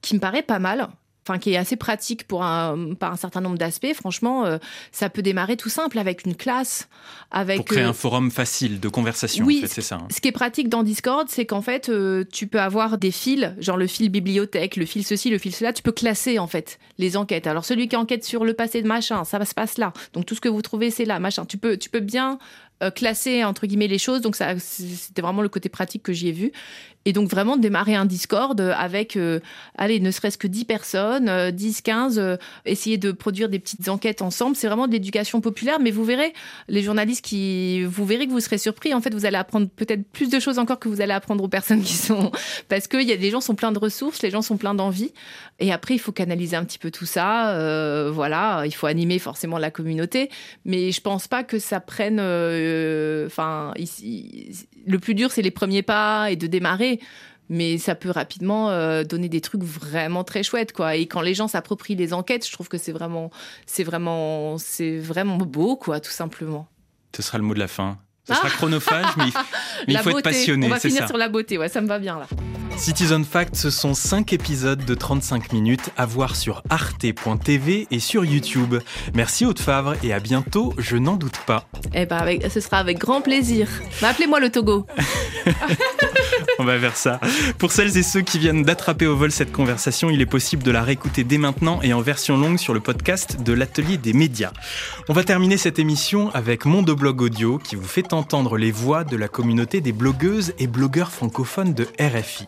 qui 0.00 0.14
me 0.14 0.20
paraît 0.20 0.42
pas 0.42 0.58
mal 0.58 0.88
enfin 1.26 1.38
qui 1.38 1.52
est 1.52 1.56
assez 1.56 1.76
pratique 1.76 2.26
pour 2.26 2.42
un, 2.42 2.94
par 2.94 3.12
un 3.12 3.16
certain 3.16 3.40
nombre 3.40 3.56
d'aspects. 3.56 3.92
Franchement, 3.94 4.44
euh, 4.44 4.58
ça 4.92 5.08
peut 5.08 5.22
démarrer 5.22 5.56
tout 5.56 5.68
simple 5.68 5.98
avec 5.98 6.24
une 6.26 6.34
classe, 6.34 6.88
avec 7.30 7.56
pour 7.56 7.64
créer 7.64 7.84
euh, 7.84 7.88
un 7.88 7.94
forum 7.94 8.30
facile 8.30 8.80
de 8.80 8.88
conversation. 8.88 9.46
Oui, 9.46 9.64
c'est 9.66 9.80
ça. 9.80 9.96
Hein. 9.96 10.08
Ce 10.10 10.20
qui 10.20 10.28
est 10.28 10.32
pratique 10.32 10.68
dans 10.68 10.82
Discord, 10.82 11.26
c'est 11.28 11.46
qu'en 11.46 11.62
fait, 11.62 11.88
euh, 11.88 12.24
tu 12.30 12.46
peux 12.46 12.60
avoir 12.60 12.98
des 12.98 13.10
fils, 13.10 13.52
genre 13.58 13.76
le 13.76 13.86
fil 13.86 14.10
bibliothèque, 14.10 14.76
le 14.76 14.86
fil 14.86 15.04
ceci, 15.04 15.30
le 15.30 15.38
fil 15.38 15.54
cela. 15.54 15.72
Tu 15.72 15.82
peux 15.82 15.92
classer 15.92 16.38
en 16.38 16.46
fait 16.46 16.78
les 16.98 17.16
enquêtes. 17.16 17.46
Alors 17.46 17.64
celui 17.64 17.88
qui 17.88 17.96
enquête 17.96 18.24
sur 18.24 18.44
le 18.44 18.52
passé 18.54 18.82
de 18.82 18.88
machin, 18.88 19.24
ça 19.24 19.42
se 19.44 19.54
passe 19.54 19.78
là. 19.78 19.92
Donc 20.12 20.26
tout 20.26 20.34
ce 20.34 20.40
que 20.40 20.48
vous 20.48 20.62
trouvez, 20.62 20.90
c'est 20.90 21.04
là, 21.04 21.18
machin. 21.18 21.44
Tu 21.46 21.56
peux, 21.56 21.76
tu 21.76 21.88
peux 21.88 22.00
bien 22.00 22.38
classer 22.96 23.44
entre 23.44 23.66
guillemets 23.66 23.88
les 23.88 23.98
choses. 23.98 24.20
Donc 24.20 24.36
ça, 24.36 24.58
c'était 24.58 25.22
vraiment 25.22 25.40
le 25.40 25.48
côté 25.48 25.70
pratique 25.70 26.02
que 26.02 26.12
j'y 26.12 26.28
ai 26.28 26.32
vu. 26.32 26.52
Et 27.06 27.12
donc 27.12 27.28
vraiment 27.28 27.56
démarrer 27.56 27.94
un 27.94 28.06
Discord 28.06 28.58
avec, 28.60 29.16
euh, 29.16 29.40
allez, 29.76 30.00
ne 30.00 30.10
serait-ce 30.10 30.38
que 30.38 30.46
10 30.46 30.64
personnes, 30.64 31.50
10, 31.50 31.78
euh, 31.78 31.80
15, 31.84 32.18
euh, 32.18 32.36
essayer 32.64 32.96
de 32.96 33.12
produire 33.12 33.50
des 33.50 33.58
petites 33.58 33.88
enquêtes 33.88 34.22
ensemble. 34.22 34.56
C'est 34.56 34.68
vraiment 34.68 34.86
de 34.86 34.92
l'éducation 34.92 35.42
populaire, 35.42 35.80
mais 35.80 35.90
vous 35.90 36.04
verrez, 36.04 36.32
les 36.68 36.82
journalistes 36.82 37.24
qui, 37.24 37.82
vous 37.84 38.06
verrez 38.06 38.26
que 38.26 38.32
vous 38.32 38.40
serez 38.40 38.56
surpris. 38.56 38.94
En 38.94 39.02
fait, 39.02 39.12
vous 39.12 39.26
allez 39.26 39.36
apprendre 39.36 39.68
peut-être 39.68 40.02
plus 40.12 40.30
de 40.30 40.40
choses 40.40 40.58
encore 40.58 40.78
que 40.78 40.88
vous 40.88 41.02
allez 41.02 41.12
apprendre 41.12 41.44
aux 41.44 41.48
personnes 41.48 41.82
qui 41.82 41.94
sont, 41.94 42.32
parce 42.68 42.88
que 42.88 42.96
y 42.96 43.12
a, 43.12 43.16
les 43.16 43.30
gens 43.30 43.42
sont 43.42 43.54
pleins 43.54 43.72
de 43.72 43.78
ressources, 43.78 44.22
les 44.22 44.30
gens 44.30 44.42
sont 44.42 44.56
pleins 44.56 44.74
d'envie. 44.74 45.12
Et 45.60 45.72
après, 45.72 45.94
il 45.94 45.98
faut 45.98 46.12
canaliser 46.12 46.56
un 46.56 46.64
petit 46.64 46.78
peu 46.78 46.90
tout 46.90 47.06
ça. 47.06 48.10
voilà, 48.10 48.64
il 48.64 48.74
faut 48.74 48.86
animer 48.86 49.18
forcément 49.18 49.58
la 49.58 49.70
communauté, 49.70 50.30
mais 50.64 50.90
je 50.90 51.00
pense 51.00 51.28
pas 51.28 51.44
que 51.44 51.58
ça 51.58 51.80
prenne, 51.80 52.18
enfin, 53.26 53.72
le 54.86 54.98
plus 54.98 55.14
dur, 55.14 55.30
c'est 55.30 55.42
les 55.42 55.50
premiers 55.50 55.82
pas 55.82 56.30
et 56.30 56.36
de 56.36 56.46
démarrer 56.46 56.93
mais 57.48 57.78
ça 57.78 57.94
peut 57.94 58.10
rapidement 58.10 58.70
euh, 58.70 59.04
donner 59.04 59.28
des 59.28 59.40
trucs 59.40 59.62
vraiment 59.62 60.24
très 60.24 60.42
chouettes 60.42 60.72
quoi. 60.72 60.96
Et 60.96 61.06
quand 61.06 61.20
les 61.20 61.34
gens 61.34 61.48
s'approprient 61.48 61.96
les 61.96 62.12
enquêtes 62.12 62.46
je 62.46 62.52
trouve 62.52 62.68
que 62.68 62.78
c'est 62.78 62.92
vraiment 62.92 63.30
c'est 63.66 63.84
vraiment 63.84 64.58
c'est 64.58 64.98
vraiment 64.98 65.36
beau 65.38 65.76
quoi 65.76 66.00
tout 66.00 66.10
simplement. 66.10 66.66
Ce 67.14 67.22
sera 67.22 67.38
le 67.38 67.44
mot 67.44 67.54
de 67.54 67.60
la 67.60 67.68
fin 67.68 67.98
ce 68.26 68.34
sera 68.34 68.48
ah 68.48 68.56
chronophage 68.56 69.16
mais, 69.16 69.24
il 69.88 69.98
faut 70.02 70.10
être 70.10 70.22
passionné 70.22 70.66
on 70.66 70.70
va 70.70 70.80
finir 70.80 71.06
sur 71.06 71.16
la 71.16 71.28
beauté 71.28 71.58
ouais 71.58 71.68
ça 71.68 71.80
me 71.80 71.86
va 71.86 71.98
bien 71.98 72.18
là 72.18 72.26
Citizen 72.76 73.24
Fact, 73.24 73.54
ce 73.54 73.70
sont 73.70 73.94
5 73.94 74.32
épisodes 74.32 74.84
de 74.84 74.94
35 74.94 75.52
minutes 75.52 75.90
à 75.96 76.06
voir 76.06 76.34
sur 76.34 76.62
arte.tv 76.68 77.86
et 77.90 78.00
sur 78.00 78.24
YouTube. 78.24 78.74
Merci 79.14 79.46
Haute 79.46 79.60
Favre 79.60 79.94
et 80.02 80.12
à 80.12 80.18
bientôt, 80.18 80.74
je 80.76 80.96
n'en 80.96 81.16
doute 81.16 81.38
pas. 81.46 81.68
Eh 81.94 82.04
ben 82.04 82.16
avec, 82.16 82.50
ce 82.50 82.60
sera 82.60 82.78
avec 82.78 82.98
grand 82.98 83.20
plaisir. 83.20 83.68
Appelez-moi 84.02 84.40
le 84.40 84.50
Togo. 84.50 84.86
On 86.58 86.64
va 86.64 86.76
vers 86.78 86.96
ça. 86.96 87.20
Pour 87.58 87.72
celles 87.72 87.96
et 87.96 88.02
ceux 88.02 88.20
qui 88.20 88.38
viennent 88.38 88.62
d'attraper 88.62 89.06
au 89.06 89.16
vol 89.16 89.30
cette 89.30 89.52
conversation, 89.52 90.10
il 90.10 90.20
est 90.20 90.26
possible 90.26 90.62
de 90.62 90.70
la 90.70 90.82
réécouter 90.82 91.24
dès 91.24 91.38
maintenant 91.38 91.80
et 91.82 91.92
en 91.92 92.00
version 92.00 92.36
longue 92.36 92.58
sur 92.58 92.74
le 92.74 92.80
podcast 92.80 93.42
de 93.42 93.52
l'Atelier 93.52 93.98
des 93.98 94.12
médias. 94.12 94.52
On 95.08 95.12
va 95.12 95.24
terminer 95.24 95.56
cette 95.56 95.78
émission 95.78 96.30
avec 96.34 96.64
Mondoblog 96.64 97.22
Audio 97.22 97.58
qui 97.58 97.76
vous 97.76 97.86
fait 97.86 98.13
entendre 98.14 98.56
les 98.56 98.72
voix 98.72 99.04
de 99.04 99.16
la 99.16 99.28
communauté 99.28 99.80
des 99.80 99.92
blogueuses 99.92 100.54
et 100.58 100.66
blogueurs 100.66 101.10
francophones 101.10 101.74
de 101.74 101.86
RFI. 102.00 102.46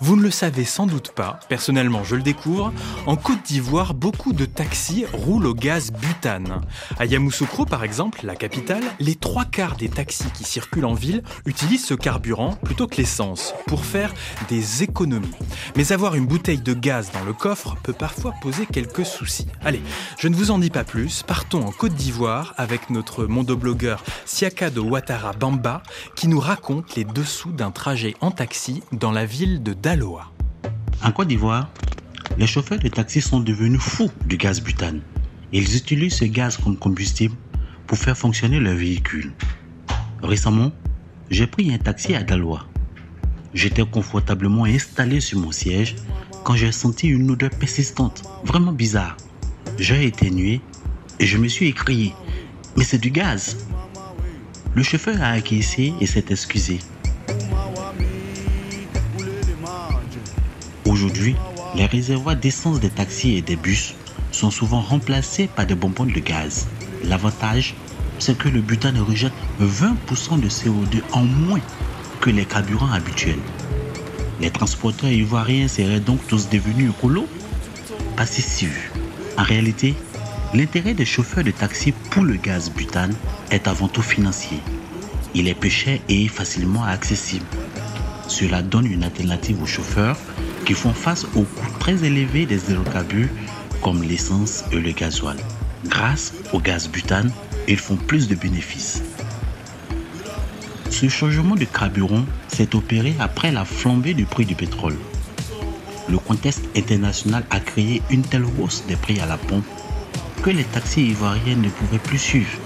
Vous 0.00 0.16
ne 0.16 0.22
le 0.22 0.30
savez 0.30 0.64
sans 0.64 0.86
doute 0.86 1.12
pas, 1.12 1.38
personnellement 1.48 2.04
je 2.04 2.16
le 2.16 2.22
découvre, 2.22 2.72
en 3.06 3.16
Côte 3.16 3.42
d'Ivoire, 3.44 3.94
beaucoup 3.94 4.32
de 4.32 4.44
taxis 4.44 5.04
roulent 5.12 5.46
au 5.46 5.54
gaz 5.54 5.92
butane. 5.92 6.62
À 6.98 7.04
Yamoussoukro 7.04 7.66
par 7.66 7.84
exemple, 7.84 8.20
la 8.24 8.34
capitale, 8.34 8.84
les 8.98 9.14
trois 9.14 9.44
quarts 9.44 9.76
des 9.76 9.88
taxis 9.88 10.30
qui 10.34 10.44
circulent 10.44 10.86
en 10.86 10.94
ville 10.94 11.22
utilisent 11.46 11.86
ce 11.86 11.94
carburant 11.94 12.56
plutôt 12.64 12.86
que 12.86 12.96
l'essence 12.96 13.54
pour 13.66 13.84
faire 13.84 14.12
des 14.48 14.82
économies. 14.82 15.28
Mais 15.76 15.92
avoir 15.92 16.14
une 16.14 16.26
bouteille 16.26 16.60
de 16.60 16.74
gaz 16.74 17.10
dans 17.12 17.24
le 17.24 17.32
coffre 17.32 17.76
peut 17.82 17.92
parfois 17.92 18.34
poser 18.40 18.66
quelques 18.66 19.04
soucis. 19.04 19.46
Allez, 19.64 19.82
je 20.18 20.28
ne 20.28 20.34
vous 20.34 20.50
en 20.50 20.58
dis 20.58 20.70
pas 20.70 20.84
plus, 20.84 21.22
partons 21.22 21.64
en 21.66 21.72
Côte 21.72 21.94
d'Ivoire 21.94 22.54
avec 22.56 22.90
notre 22.90 23.26
mondoblogueur 23.26 24.02
Siakado 24.24 24.84
Bamba 25.38 25.82
qui 26.14 26.28
nous 26.28 26.40
raconte 26.40 26.94
les 26.96 27.04
dessous 27.04 27.50
d'un 27.52 27.70
trajet 27.70 28.14
en 28.20 28.30
taxi 28.30 28.82
dans 28.92 29.10
la 29.10 29.26
ville 29.26 29.62
de 29.62 29.72
Daloa. 29.72 30.30
En 31.02 31.12
Côte 31.12 31.28
d'Ivoire, 31.28 31.70
les 32.38 32.46
chauffeurs 32.46 32.78
de 32.78 32.88
taxi 32.88 33.20
sont 33.20 33.40
devenus 33.40 33.80
fous 33.80 34.10
du 34.26 34.36
gaz 34.36 34.60
butane. 34.60 35.00
Ils 35.52 35.76
utilisent 35.76 36.16
ce 36.16 36.24
gaz 36.24 36.56
comme 36.56 36.76
combustible 36.76 37.34
pour 37.86 37.98
faire 37.98 38.16
fonctionner 38.16 38.60
leur 38.60 38.74
véhicule. 38.74 39.32
Récemment, 40.22 40.72
j'ai 41.30 41.46
pris 41.46 41.72
un 41.74 41.78
taxi 41.78 42.14
à 42.14 42.22
Daloa. 42.22 42.66
J'étais 43.54 43.84
confortablement 43.84 44.64
installé 44.64 45.20
sur 45.20 45.38
mon 45.38 45.52
siège 45.52 45.96
quand 46.44 46.54
j'ai 46.54 46.72
senti 46.72 47.08
une 47.08 47.30
odeur 47.30 47.50
persistante, 47.50 48.22
vraiment 48.44 48.72
bizarre. 48.72 49.16
J'ai 49.78 50.06
éternué 50.06 50.60
et 51.18 51.26
je 51.26 51.38
me 51.38 51.48
suis 51.48 51.68
écrié 51.68 52.14
Mais 52.76 52.84
c'est 52.84 52.98
du 52.98 53.10
gaz 53.10 53.56
Le 54.74 54.82
chauffeur 54.82 55.20
a 55.20 55.32
acquiescé 55.32 55.92
et 56.00 56.06
s'est 56.06 56.24
excusé. 56.30 56.78
Aujourd'hui, 60.86 61.36
les 61.74 61.84
réservoirs 61.84 62.36
d'essence 62.36 62.80
des 62.80 62.88
taxis 62.88 63.36
et 63.36 63.42
des 63.42 63.56
bus 63.56 63.94
sont 64.30 64.50
souvent 64.50 64.80
remplacés 64.80 65.46
par 65.46 65.66
des 65.66 65.74
bonbons 65.74 66.06
de 66.06 66.18
gaz. 66.20 66.66
L'avantage, 67.04 67.74
c'est 68.18 68.38
que 68.38 68.48
le 68.48 68.62
butane 68.62 68.98
rejette 68.98 69.32
20% 69.60 70.40
de 70.40 70.48
CO2 70.48 71.02
en 71.12 71.24
moins 71.24 71.60
que 72.22 72.30
les 72.30 72.46
carburants 72.46 72.92
habituels. 72.92 73.40
Les 74.40 74.50
transporteurs 74.50 75.10
ivoiriens 75.10 75.68
seraient 75.68 76.00
donc 76.00 76.26
tous 76.28 76.48
devenus 76.48 76.90
écolos 76.90 77.28
Pas 78.16 78.24
si 78.26 78.40
sûr. 78.40 78.70
En 79.36 79.42
réalité, 79.42 79.94
l'intérêt 80.54 80.92
des 80.94 81.06
chauffeurs 81.06 81.44
de 81.44 81.50
taxi 81.50 81.92
pour 82.10 82.24
le 82.24 82.36
gaz 82.36 82.70
butane 82.70 83.14
est 83.50 83.66
avant 83.68 83.88
tout 83.88 84.02
financier. 84.02 84.58
Il 85.34 85.48
est 85.48 85.54
peu 85.54 85.70
cher 85.70 85.98
et 86.08 86.28
facilement 86.28 86.84
accessible. 86.84 87.46
Cela 88.28 88.62
donne 88.62 88.86
une 88.86 89.02
alternative 89.02 89.62
aux 89.62 89.66
chauffeurs 89.66 90.18
qui 90.66 90.74
font 90.74 90.92
face 90.92 91.24
aux 91.34 91.42
coûts 91.42 91.78
très 91.78 92.04
élevés 92.04 92.46
des 92.46 92.70
hydrocarbures 92.70 93.28
comme 93.82 94.02
l'essence 94.02 94.64
et 94.72 94.76
le 94.76 94.92
gasoil. 94.92 95.36
Grâce 95.86 96.34
au 96.52 96.60
gaz 96.60 96.88
butane, 96.88 97.32
ils 97.66 97.78
font 97.78 97.96
plus 97.96 98.28
de 98.28 98.34
bénéfices. 98.34 99.02
Ce 100.90 101.08
changement 101.08 101.54
de 101.54 101.64
carburant 101.64 102.24
s'est 102.48 102.76
opéré 102.76 103.14
après 103.18 103.50
la 103.50 103.64
flambée 103.64 104.14
du 104.14 104.26
prix 104.26 104.44
du 104.44 104.54
pétrole. 104.54 104.96
Le 106.10 106.18
contexte 106.18 106.64
international 106.76 107.44
a 107.50 107.58
créé 107.58 108.02
une 108.10 108.22
telle 108.22 108.44
hausse 108.60 108.84
des 108.86 108.96
prix 108.96 109.18
à 109.20 109.26
la 109.26 109.38
pompe 109.38 109.64
que 110.42 110.50
les 110.50 110.64
taxis 110.64 111.02
ivoiriens 111.02 111.54
ne 111.54 111.68
pouvaient 111.68 112.00
plus 112.00 112.18
suivre. 112.18 112.58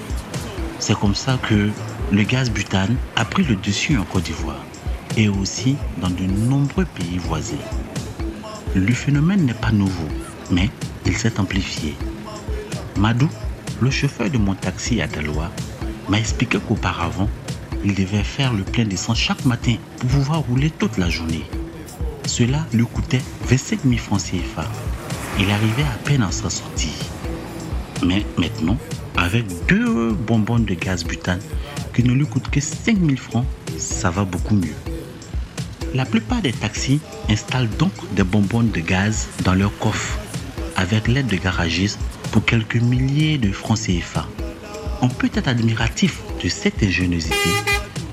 C'est 0.79 0.99
comme 0.99 1.15
ça 1.15 1.39
que 1.47 1.69
le 2.11 2.23
gaz 2.23 2.51
butane 2.51 2.97
a 3.17 3.25
pris 3.27 3.45
le 3.45 3.57
dessus 3.57 3.99
en 3.99 4.05
Côte 4.05 4.25
d'Ivoire 4.25 4.65
et 5.19 5.29
aussi 5.29 5.77
dans 5.99 6.09
de 6.09 6.25
nombreux 6.25 6.87
pays 6.87 7.19
voisins. 7.19 7.57
Le 8.75 8.93
phénomène 8.93 9.45
n'est 9.45 9.55
pas 9.55 9.73
nouveau, 9.73 10.09
mais 10.51 10.71
il 11.05 11.17
s'est 11.19 11.39
amplifié. 11.39 11.95
Madou, 12.97 13.29
le 13.81 13.91
chauffeur 13.91 14.31
de 14.31 14.39
mon 14.39 14.55
taxi 14.55 15.03
à 15.03 15.07
Daloa, 15.07 15.51
m'a 16.09 16.19
expliqué 16.19 16.59
qu'auparavant, 16.67 17.29
il 17.85 17.95
devait 17.95 18.25
faire 18.25 18.55
le 18.55 18.65
plein 18.65 18.85
d'essence 18.85 19.19
chaque 19.19 19.45
matin 19.45 19.77
pour 19.99 20.09
pouvoir 20.09 20.41
rouler 20.41 20.71
toute 20.71 20.97
la 20.97 21.11
journée. 21.11 21.45
Cela 22.27 22.67
lui 22.73 22.87
coûtait 22.87 23.23
25 23.49 23.81
000 23.85 23.97
francs 23.99 24.23
CFA. 24.23 24.65
Il 25.39 25.51
arrivait 25.51 25.83
à 25.83 25.99
peine 26.05 26.23
à 26.23 26.33
sa 26.33 26.49
sortie. 26.49 26.95
Mais 28.05 28.25
maintenant, 28.37 28.77
avec 29.17 29.47
deux 29.69 30.13
bonbons 30.13 30.59
de 30.59 30.75
gaz 30.75 31.05
butane 31.05 31.41
qui 31.95 32.03
ne 32.03 32.13
lui 32.13 32.27
coûtent 32.27 32.51
que 32.51 32.61
5 32.61 32.99
000 32.99 33.17
francs, 33.17 33.47
ça 33.79 34.11
va 34.11 34.25
beaucoup 34.25 34.55
mieux. 34.55 34.75
La 35.95 36.05
plupart 36.05 36.43
des 36.43 36.53
taxis 36.53 37.01
installent 37.29 37.71
donc 37.79 37.93
des 38.15 38.25
bonbons 38.25 38.63
de 38.63 38.81
gaz 38.81 39.29
dans 39.45 39.55
leur 39.55 39.77
coffre 39.79 40.19
avec 40.77 41.09
l'aide 41.09 41.27
de 41.29 41.37
garagistes 41.37 41.99
pour 42.33 42.45
quelques 42.45 42.77
milliers 42.77 43.39
de 43.39 43.51
francs 43.51 43.79
CFA. 43.79 44.27
On 45.01 45.09
peut 45.09 45.31
être 45.35 45.49
admiratif 45.49 46.21
de 46.43 46.49
cette 46.49 46.83
ingéniosité, 46.83 47.51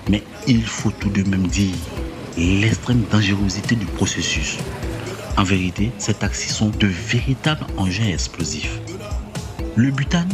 mais 0.10 0.24
il 0.48 0.63
faut 0.63 0.91
tout 0.91 1.10
de 1.10 1.24
même 1.24 1.48
dire 1.48 1.76
l'extrême 2.38 3.04
dangerosité 3.12 3.76
du 3.76 3.86
processus. 3.86 4.58
En 5.36 5.43
vérité, 5.43 5.91
ces 5.98 6.13
taxis 6.13 6.50
sont 6.54 6.69
de 6.69 6.88
véritables 6.88 7.65
engins 7.78 8.08
explosifs. 8.08 8.80
Le 9.75 9.89
butane 9.89 10.29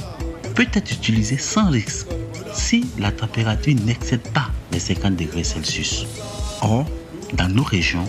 peut 0.54 0.68
être 0.74 0.92
utilisé 0.92 1.38
sans 1.38 1.70
risque 1.70 2.08
si 2.54 2.86
la 2.98 3.12
température 3.12 3.74
n'excède 3.86 4.28
pas 4.34 4.50
les 4.74 4.80
50 4.80 5.16
degrés 5.16 5.46
Celsius. 5.46 6.06
Or, 6.62 6.86
dans 7.34 7.48
nos 7.48 7.64
régions, 7.64 8.04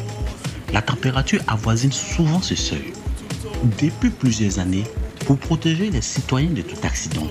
la 0.72 0.82
température 0.82 1.40
avoisine 1.46 1.92
souvent 1.92 2.42
ce 2.42 2.56
seuil. 2.56 2.92
Depuis 3.80 4.10
plusieurs 4.10 4.58
années, 4.58 4.84
pour 5.24 5.38
protéger 5.38 5.90
les 5.90 6.00
citoyens 6.00 6.50
de 6.50 6.62
tout 6.62 6.78
accident, 6.82 7.28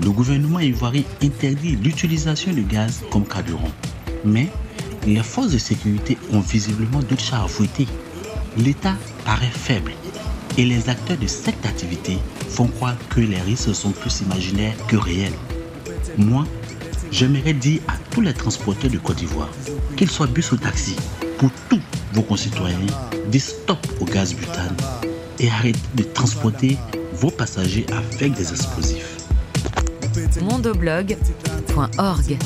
le 0.00 0.10
gouvernement 0.10 0.60
ivoirien 0.60 1.02
interdit 1.20 1.76
l'utilisation 1.76 2.52
du 2.52 2.62
gaz 2.62 3.02
comme 3.10 3.26
carburant. 3.26 3.72
Mais 4.24 4.48
les 5.04 5.22
forces 5.22 5.50
de 5.50 5.58
sécurité 5.58 6.16
ont 6.32 6.40
visiblement 6.40 7.00
d'autres 7.00 7.24
chats 7.24 7.42
à 7.42 7.48
fouetter. 7.48 7.88
L'État 8.56 8.94
paraît 9.24 9.46
faible 9.46 9.92
et 10.58 10.64
les 10.64 10.88
acteurs 10.88 11.18
de 11.18 11.26
cette 11.26 11.64
activité 11.66 12.18
font 12.48 12.68
croire 12.68 12.96
que 13.10 13.20
les 13.20 13.40
risques 13.40 13.74
sont 13.74 13.90
plus 13.90 14.20
imaginaires 14.20 14.76
que 14.88 14.96
réels. 14.96 15.32
Moi, 16.16 16.44
j'aimerais 17.10 17.52
dire 17.52 17.80
à 17.88 17.94
tous 18.10 18.20
les 18.20 18.34
transporteurs 18.34 18.90
de 18.90 18.98
Côte 18.98 19.16
d'Ivoire, 19.16 19.50
qu'ils 19.96 20.10
soient 20.10 20.26
bus 20.26 20.52
ou 20.52 20.56
taxi, 20.56 20.96
pour 21.38 21.50
tous 21.68 21.80
vos 22.12 22.22
concitoyens, 22.22 22.78
dites 23.28 23.42
stop 23.42 23.78
au 24.00 24.04
gaz 24.04 24.34
butane 24.34 24.76
et 25.38 25.50
arrêtez 25.50 25.78
de 25.94 26.02
transporter 26.02 26.78
vos 27.12 27.30
passagers 27.30 27.86
avec 27.92 28.34
des 28.34 28.50
explosifs. 28.50 29.16
mondoblog.org 30.42 32.38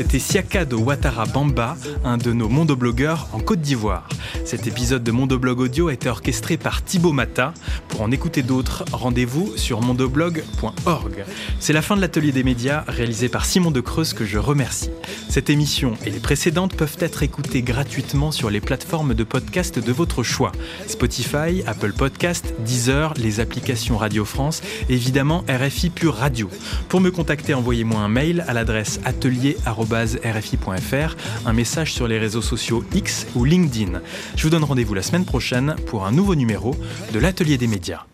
C'était 0.00 0.18
Siaka 0.18 0.64
de 0.64 0.76
Ouattara 0.76 1.26
Bamba, 1.26 1.76
un 2.04 2.16
de 2.16 2.32
nos 2.32 2.48
mondoblogueurs 2.48 3.28
en 3.34 3.38
Côte 3.38 3.60
d'Ivoire. 3.60 4.08
Cet 4.46 4.66
épisode 4.66 5.04
de 5.04 5.10
Mondoblog 5.10 5.60
Audio 5.60 5.88
a 5.88 5.92
été 5.92 6.08
orchestré 6.08 6.56
par 6.56 6.82
Thibaut 6.82 7.12
Mata. 7.12 7.52
Pour 7.90 8.00
en 8.00 8.10
écouter 8.10 8.42
d'autres, 8.42 8.86
rendez-vous 8.92 9.52
sur 9.58 9.82
mondoblog.org. 9.82 11.24
C'est 11.58 11.74
la 11.74 11.82
fin 11.82 11.96
de 11.96 12.00
l'atelier 12.00 12.32
des 12.32 12.42
médias 12.42 12.82
réalisé 12.88 13.28
par 13.28 13.44
Simon 13.44 13.70
de 13.70 13.82
Creuse 13.82 14.14
que 14.14 14.24
je 14.24 14.38
remercie. 14.38 14.88
Cette 15.28 15.50
émission 15.50 15.98
et 16.06 16.10
les 16.10 16.18
précédentes 16.18 16.74
peuvent 16.74 16.96
être 17.00 17.22
écoutées 17.22 17.60
gratuitement 17.60 18.32
sur 18.32 18.48
les 18.48 18.62
plateformes 18.62 19.12
de 19.12 19.22
podcast 19.22 19.78
de 19.78 19.92
votre 19.92 20.22
choix. 20.22 20.52
Spotify, 20.86 21.62
Apple 21.66 21.92
Podcast, 21.92 22.54
Deezer, 22.60 23.12
les 23.18 23.38
applications 23.38 23.98
Radio 23.98 24.24
France, 24.24 24.62
évidemment 24.88 25.44
RFI 25.46 25.90
Pure 25.90 26.14
Radio. 26.14 26.48
Pour 26.88 27.02
me 27.02 27.10
contacter, 27.10 27.52
envoyez-moi 27.52 28.00
un 28.00 28.08
mail 28.08 28.46
à 28.48 28.54
l'adresse 28.54 28.98
atelier.rfi.fr, 29.94 31.16
un 31.46 31.52
message 31.52 31.92
sur 31.92 32.08
les 32.08 32.18
réseaux 32.18 32.42
sociaux 32.42 32.84
X 32.94 33.26
ou 33.34 33.44
LinkedIn. 33.44 34.00
Je 34.36 34.42
vous 34.42 34.50
donne 34.50 34.64
rendez-vous 34.64 34.94
la 34.94 35.02
semaine 35.02 35.24
prochaine 35.24 35.76
pour 35.86 36.06
un 36.06 36.12
nouveau 36.12 36.34
numéro 36.34 36.74
de 37.12 37.18
l'Atelier 37.18 37.58
des 37.58 37.66
médias. 37.66 38.09